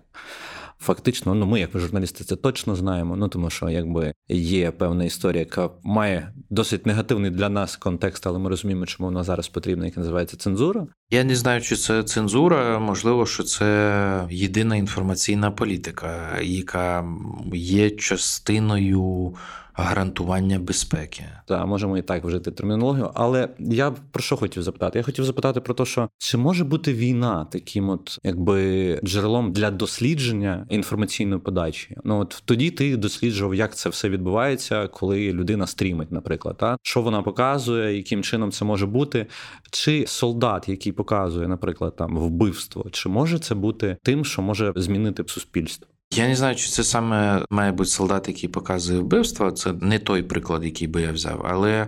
[0.80, 3.15] фактично, ну ми, як журналісти, це точно знаємо.
[3.15, 8.39] Ну тому що якби є певна історія, яка має досить негативний для нас контекст, але
[8.39, 10.88] ми розуміємо, чому вона зараз потрібна, яка називається цензура.
[11.11, 12.80] Я не знаю, чи це цензура.
[12.80, 17.05] Можливо, що це єдина інформаційна політика, яка
[17.53, 19.34] є частиною
[19.78, 21.23] гарантування безпеки.
[21.45, 23.11] Так, можемо і так вжити термінологію.
[23.13, 24.99] Але я про що хотів запитати?
[24.99, 29.71] Я хотів запитати про те, що чи може бути війна таким, от якби джерелом для
[29.71, 31.97] дослідження інформаційної подачі?
[32.03, 37.01] Ну от тоді ти досліджував, як це все відбувається, коли людина стрімить, наприклад, та що
[37.01, 39.25] вона показує, яким чином це може бути,
[39.71, 45.23] чи солдат, який показує, наприклад, там вбивство, чи може це бути тим, що може змінити
[45.28, 45.88] суспільство?
[46.11, 49.51] Я не знаю, чи це саме має бути солдат, який показує вбивство.
[49.51, 51.87] Це не той приклад, який би я взяв, але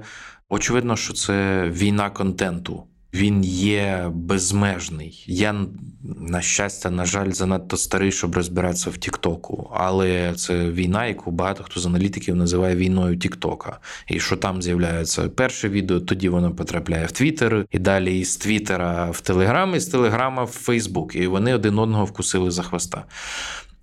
[0.49, 2.83] очевидно, що це війна контенту.
[3.13, 5.23] Він є безмежний.
[5.27, 5.55] Я,
[6.03, 9.71] на щастя, на жаль, занадто старий, щоб розбиратися в Тіктоку.
[9.73, 13.79] Але це війна, яку багато хто з аналітиків називає війною Тіктока.
[14.07, 19.11] І що там з'являється перше відео, тоді воно потрапляє в Твіттер, і далі із Твіттера
[19.11, 21.15] в Телеграм, і з Телеграма в Фейсбук.
[21.15, 23.05] І вони один одного вкусили за хвоста.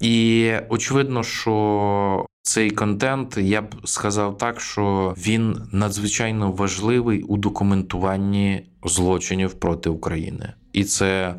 [0.00, 8.66] І очевидно, що цей контент я б сказав так, що він надзвичайно важливий у документуванні
[8.84, 11.34] злочинів проти України, і це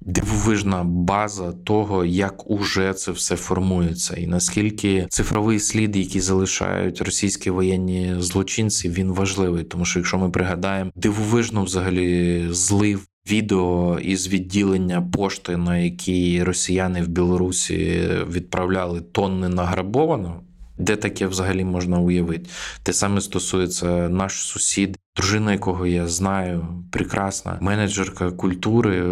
[0.00, 7.50] дивовижна база того, як уже це все формується, і наскільки цифровий слід, який залишають російські
[7.50, 13.06] воєнні злочинці, він важливий, тому що якщо ми пригадаємо дивовижно взагалі злив.
[13.30, 20.40] Відео із відділення пошти, на якій росіяни в Білорусі відправляли тонни награбовано,
[20.78, 22.50] де таке взагалі можна уявити?
[22.82, 29.02] Те саме стосується наш сусід, дружина, якого я знаю, прекрасна менеджерка культури,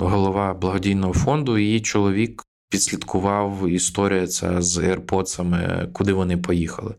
[0.00, 1.58] голова благодійного фонду.
[1.58, 6.94] Її чоловік підслідкував історія ця з AirPods, куди вони поїхали.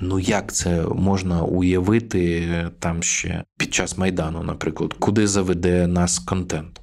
[0.00, 2.48] Ну, як це можна уявити
[2.78, 6.79] там ще під час Майдану, наприклад, куди заведе нас контент?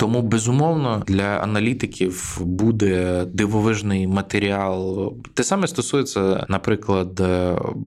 [0.00, 5.14] Тому безумовно для аналітиків буде дивовижний матеріал.
[5.34, 7.22] Те саме стосується, наприклад,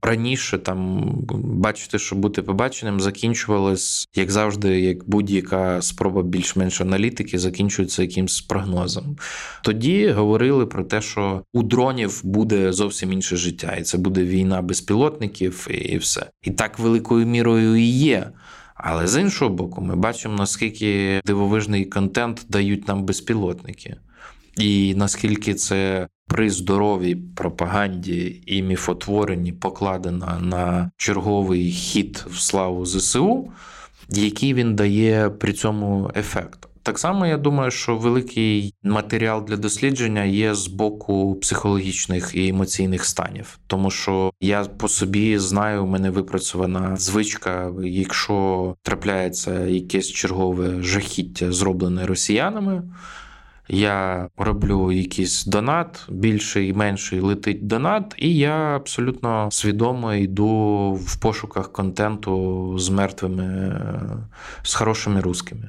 [0.02, 1.10] раніше там
[1.44, 9.16] бачити, що бути побаченим, закінчувалось, як завжди, як будь-яка спроба більш-менш аналітики закінчується якимсь прогнозом.
[9.62, 14.62] Тоді говорили про те, що у дронів буде зовсім інше життя, і це буде війна
[14.62, 16.26] безпілотників, і все.
[16.42, 18.30] І так великою мірою і є.
[18.74, 23.96] Але з іншого боку, ми бачимо, наскільки дивовижний контент дають нам безпілотники,
[24.56, 33.52] і наскільки це при здоровій пропаганді і міфотворенні покладено на черговий хід в славу ЗСУ,
[34.08, 36.68] який він дає при цьому ефект.
[36.84, 43.04] Так само я думаю, що великий матеріал для дослідження є з боку психологічних і емоційних
[43.04, 50.82] станів, тому що я по собі знаю, у мене випрацьована звичка, якщо трапляється якесь чергове
[50.82, 52.82] жахіття, зроблене росіянами.
[53.68, 61.72] Я роблю якийсь донат, більший, менший летить донат, і я абсолютно свідомо йду в пошуках
[61.72, 63.80] контенту з мертвими,
[64.62, 65.68] з хорошими русскими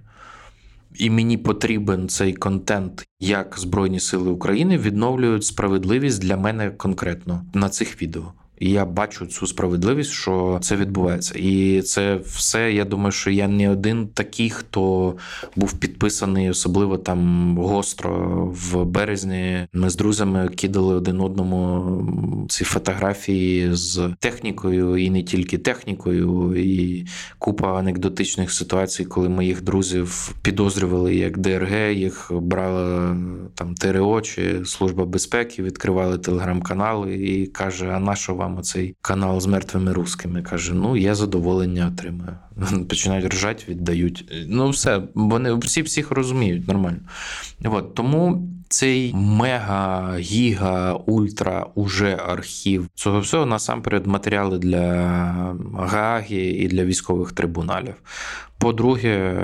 [0.98, 7.70] і мені потрібен цей контент, як Збройні Сили України відновлюють справедливість для мене конкретно на
[7.70, 8.34] цих відео.
[8.60, 12.74] І я бачу цю справедливість, що це відбувається, і це все.
[12.74, 15.16] Я думаю, що я не один такий, хто
[15.56, 19.68] був підписаний, особливо там гостро в березні.
[19.74, 27.06] Ми з друзями кидали один одному ці фотографії з технікою, і не тільки технікою, і
[27.40, 33.18] купа анекдотичних ситуацій, коли моїх друзів підозрювали як ДРГ, їх брала
[33.56, 39.42] там ТРО чи служба безпеки, відкривали телеграм-канали і каже: А на що вам оцей канал
[39.42, 40.42] з мертвими рускими?
[40.42, 42.38] Каже: Ну я задоволення отримаю.
[42.90, 44.32] Починають ржати, віддають.
[44.48, 47.00] Ну, все, вони всі всіх розуміють нормально.
[47.66, 54.86] От, Тому цей мега, гіга, ультра уже архів цього всього насамперед матеріали для
[55.74, 57.96] Гааги і для військових трибуналів.
[58.58, 59.38] По-друге,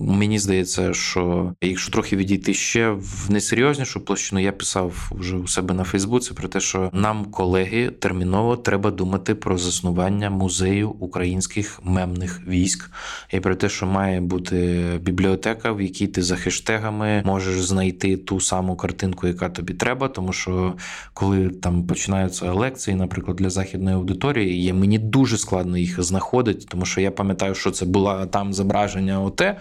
[0.00, 5.74] мені здається, що якщо трохи відійти ще в несерйознішу площину, я писав вже у себе
[5.74, 12.40] на Фейсбуці про те, що нам, колеги, терміново треба думати про заснування музею українських мемних
[12.48, 12.90] військ,
[13.32, 18.37] і про те, що має бути бібліотека, в якій ти за хештегами можеш знайти ту
[18.40, 20.08] саму картинку, яка тобі треба.
[20.08, 20.74] Тому що
[21.14, 26.84] коли там починаються лекції, наприклад, для західної аудиторії, є мені дуже складно їх знаходити, тому
[26.84, 29.56] що я пам'ятаю, що це була там зображення оте.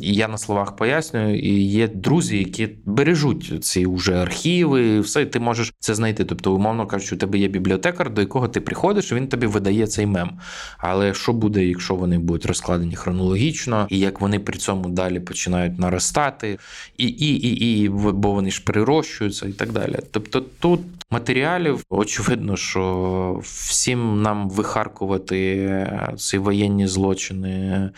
[0.00, 5.26] І я на словах пояснюю, і є друзі, які бережуть ці вже архіви, все, і
[5.26, 6.24] ти можеш це знайти.
[6.24, 9.86] Тобто, умовно кажучи, у тебе є бібліотекар, до якого ти приходиш, і він тобі видає
[9.86, 10.30] цей мем.
[10.78, 15.78] Але що буде, якщо вони будуть розкладені хронологічно, і як вони при цьому далі починають
[15.78, 16.58] наростати,
[16.96, 19.98] і, і, і, і бо вони ж перерощуються, і так далі.
[20.10, 20.80] Тобто тут
[21.10, 27.90] матеріалів очевидно, що всім нам вихаркувати ці воєнні злочини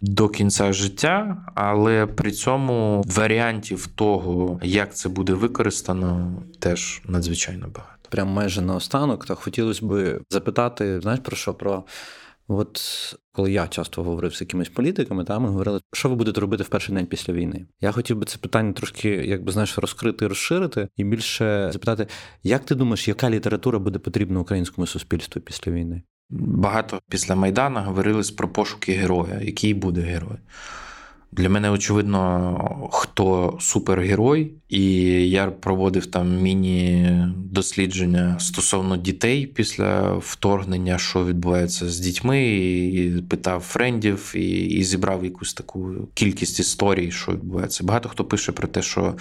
[0.00, 8.08] до кінця життя, але при цьому варіантів того, як це буде використано, теж надзвичайно багато.
[8.10, 11.54] Прям майже наостанок, та хотілося б запитати, знаєш про що?
[11.54, 11.84] Про
[12.48, 12.80] от
[13.32, 16.68] коли я часто говорив з якимись політиками, там ми говорили, що ви будете робити в
[16.68, 17.66] перший день після війни.
[17.80, 22.06] Я хотів би це питання трошки, якби знаєш, розкрити, розширити, і більше запитати,
[22.42, 26.02] як ти думаєш, яка література буде потрібна українському суспільству після війни?
[26.30, 30.38] Багато після Майдану говорили про пошуки героя, який буде герой.
[31.32, 34.82] Для мене очевидно, хто супергерой, і
[35.30, 44.32] я проводив там міні-дослідження стосовно дітей після вторгнення, що відбувається з дітьми, і питав френдів,
[44.36, 47.84] і, і зібрав якусь таку кількість історій, що відбувається.
[47.84, 49.14] Багато хто пише про те, що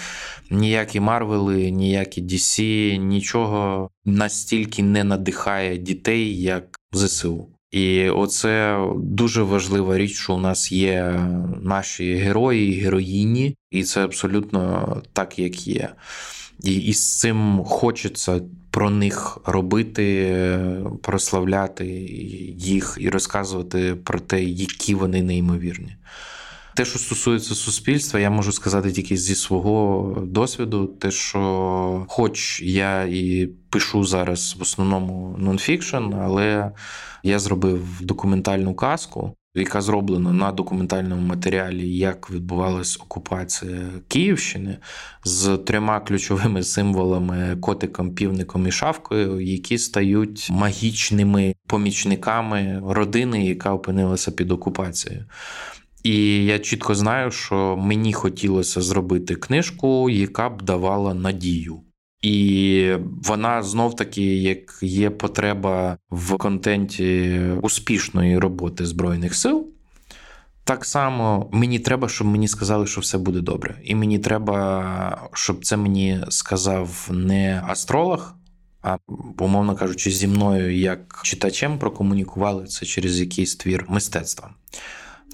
[0.52, 7.48] ніякі Марвели, ніякі DC, нічого настільки не надихає дітей, як ЗСУ.
[7.72, 11.20] І оце дуже важлива річ, що у нас є
[11.62, 15.90] наші герої, героїні, і це абсолютно так, як є.
[16.64, 18.42] І, і з цим хочеться
[18.72, 20.38] про них робити,
[21.02, 21.86] прославляти
[22.58, 25.97] їх і розказувати про те, які вони неймовірні.
[26.78, 33.04] Те, що стосується суспільства, я можу сказати тільки зі свого досвіду, те, що, хоч я
[33.04, 36.72] і пишу зараз в основному нонфікшн, але
[37.24, 44.78] я зробив документальну казку, яка зроблена на документальному матеріалі, як відбувалася окупація Київщини
[45.24, 54.32] з трьома ключовими символами котиком, півником і шавкою, які стають магічними помічниками родини, яка опинилася
[54.32, 55.26] під окупацією.
[56.08, 61.80] І я чітко знаю, що мені хотілося зробити книжку, яка б давала надію.
[62.22, 62.92] І
[63.24, 69.68] вона знов таки, як є потреба в контенті успішної роботи Збройних сил.
[70.64, 73.82] Так само мені треба, щоб мені сказали, що все буде добре.
[73.84, 78.36] І мені треба, щоб це мені сказав не астролог,
[78.82, 78.98] а
[79.40, 84.50] умовно кажучи, зі мною як читачем прокомунікували це через якийсь твір мистецтва.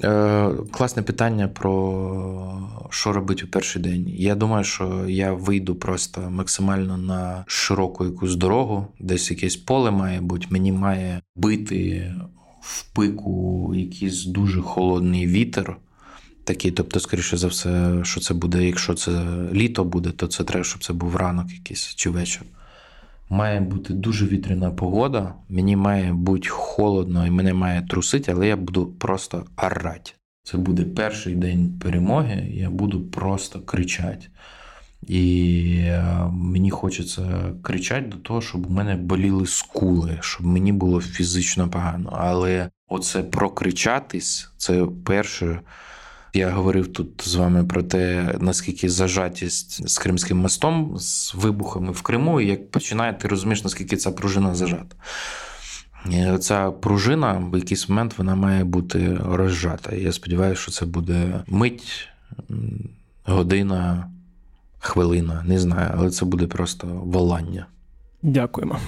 [0.03, 4.09] Е, Класне питання про що робити у перший день.
[4.09, 10.21] Я думаю, що я вийду просто максимально на широку якусь дорогу, десь якесь поле має
[10.21, 12.13] бути, мені має бити
[12.61, 15.77] в пику якийсь дуже холодний вітер.
[16.43, 20.63] Такий, тобто, скоріше за все, що це буде, якщо це літо буде, то це треба,
[20.63, 22.41] щоб це був ранок якийсь чи вечір
[23.33, 28.55] має бути дуже вітряна погода, мені має бути холодно і мене має трусити, але я
[28.55, 30.11] буду просто орати.
[30.43, 34.27] Це буде перший день перемоги, я буду просто кричати.
[35.07, 41.01] І е, мені хочеться кричати до того, щоб у мене боліли скули, щоб мені було
[41.01, 42.17] фізично погано.
[42.19, 45.59] Але оце прокричатись це перше.
[46.35, 52.01] Я говорив тут з вами про те, наскільки зажатість з Кримським мостом, з вибухами в
[52.01, 54.95] Криму, і як починає, ти розумієш, наскільки ця пружина зажата.
[56.09, 59.95] І Ця пружина в якийсь момент вона має бути розжата.
[59.95, 62.07] І я сподіваюся, що це буде мить,
[63.25, 64.09] година,
[64.79, 67.65] хвилина, не знаю, але це буде просто волання.
[68.21, 68.79] Дякуємо.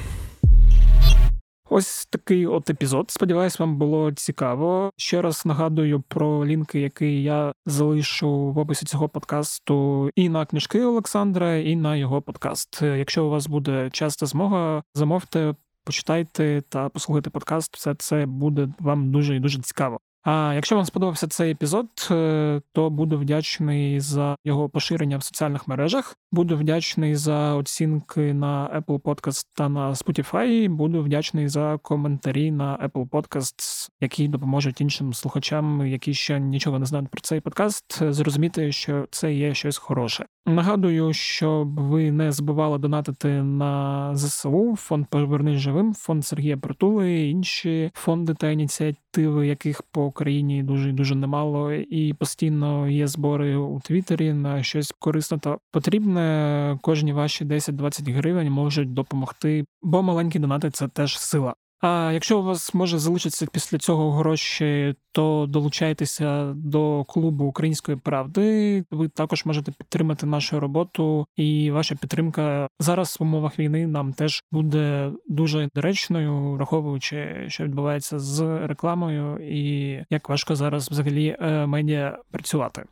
[1.78, 3.11] Ось такий от епізод.
[3.11, 4.91] Сподіваюсь, вам було цікаво.
[4.97, 10.82] Ще раз нагадую про лінки, які я залишу в описі цього подкасту, і на книжки
[10.84, 12.82] Олександра, і на його подкаст.
[12.82, 17.76] Якщо у вас буде часто змога, замовте, почитайте та послухайте подкаст.
[17.76, 19.99] Все це буде вам дуже і дуже цікаво.
[20.26, 25.67] А якщо вам сподобався цей епізод, е, то буду вдячний за його поширення в соціальних
[25.67, 26.17] мережах.
[26.32, 30.69] Буду вдячний за оцінки на Apple Podcast та на Spotify.
[30.69, 36.86] Буду вдячний за коментарі на Apple Podcasts, які допоможуть іншим слухачам, які ще нічого не
[36.86, 40.26] знають про цей подкаст, зрозуміти, що це є щось хороше.
[40.47, 47.91] Нагадую, щоб ви не забували донатити на ЗСУ, фонд «Повернись живим, фонд Сергія Притули, інші
[47.93, 54.33] фонди та ініціативи, яких по Україні дуже дуже немало, і постійно є збори у Твіттері
[54.33, 56.79] на щось корисне та потрібне.
[56.81, 61.55] Кожні ваші 10-20 гривень можуть допомогти, бо маленькі донати це теж сила.
[61.88, 68.83] А якщо у вас може залишитися після цього гроші, то долучайтеся до клубу Української правди.
[68.91, 74.43] Ви також можете підтримати нашу роботу, і ваша підтримка зараз в умовах війни нам теж
[74.51, 82.17] буде дуже доречною, враховуючи, що відбувається з рекламою, і як важко зараз взагалі е, медіа
[82.31, 82.83] працювати.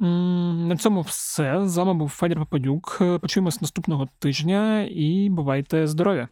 [0.00, 3.02] На цьому все з вами був Федір Попадюк.
[3.20, 6.28] Почуємось наступного тижня і бувайте здорові!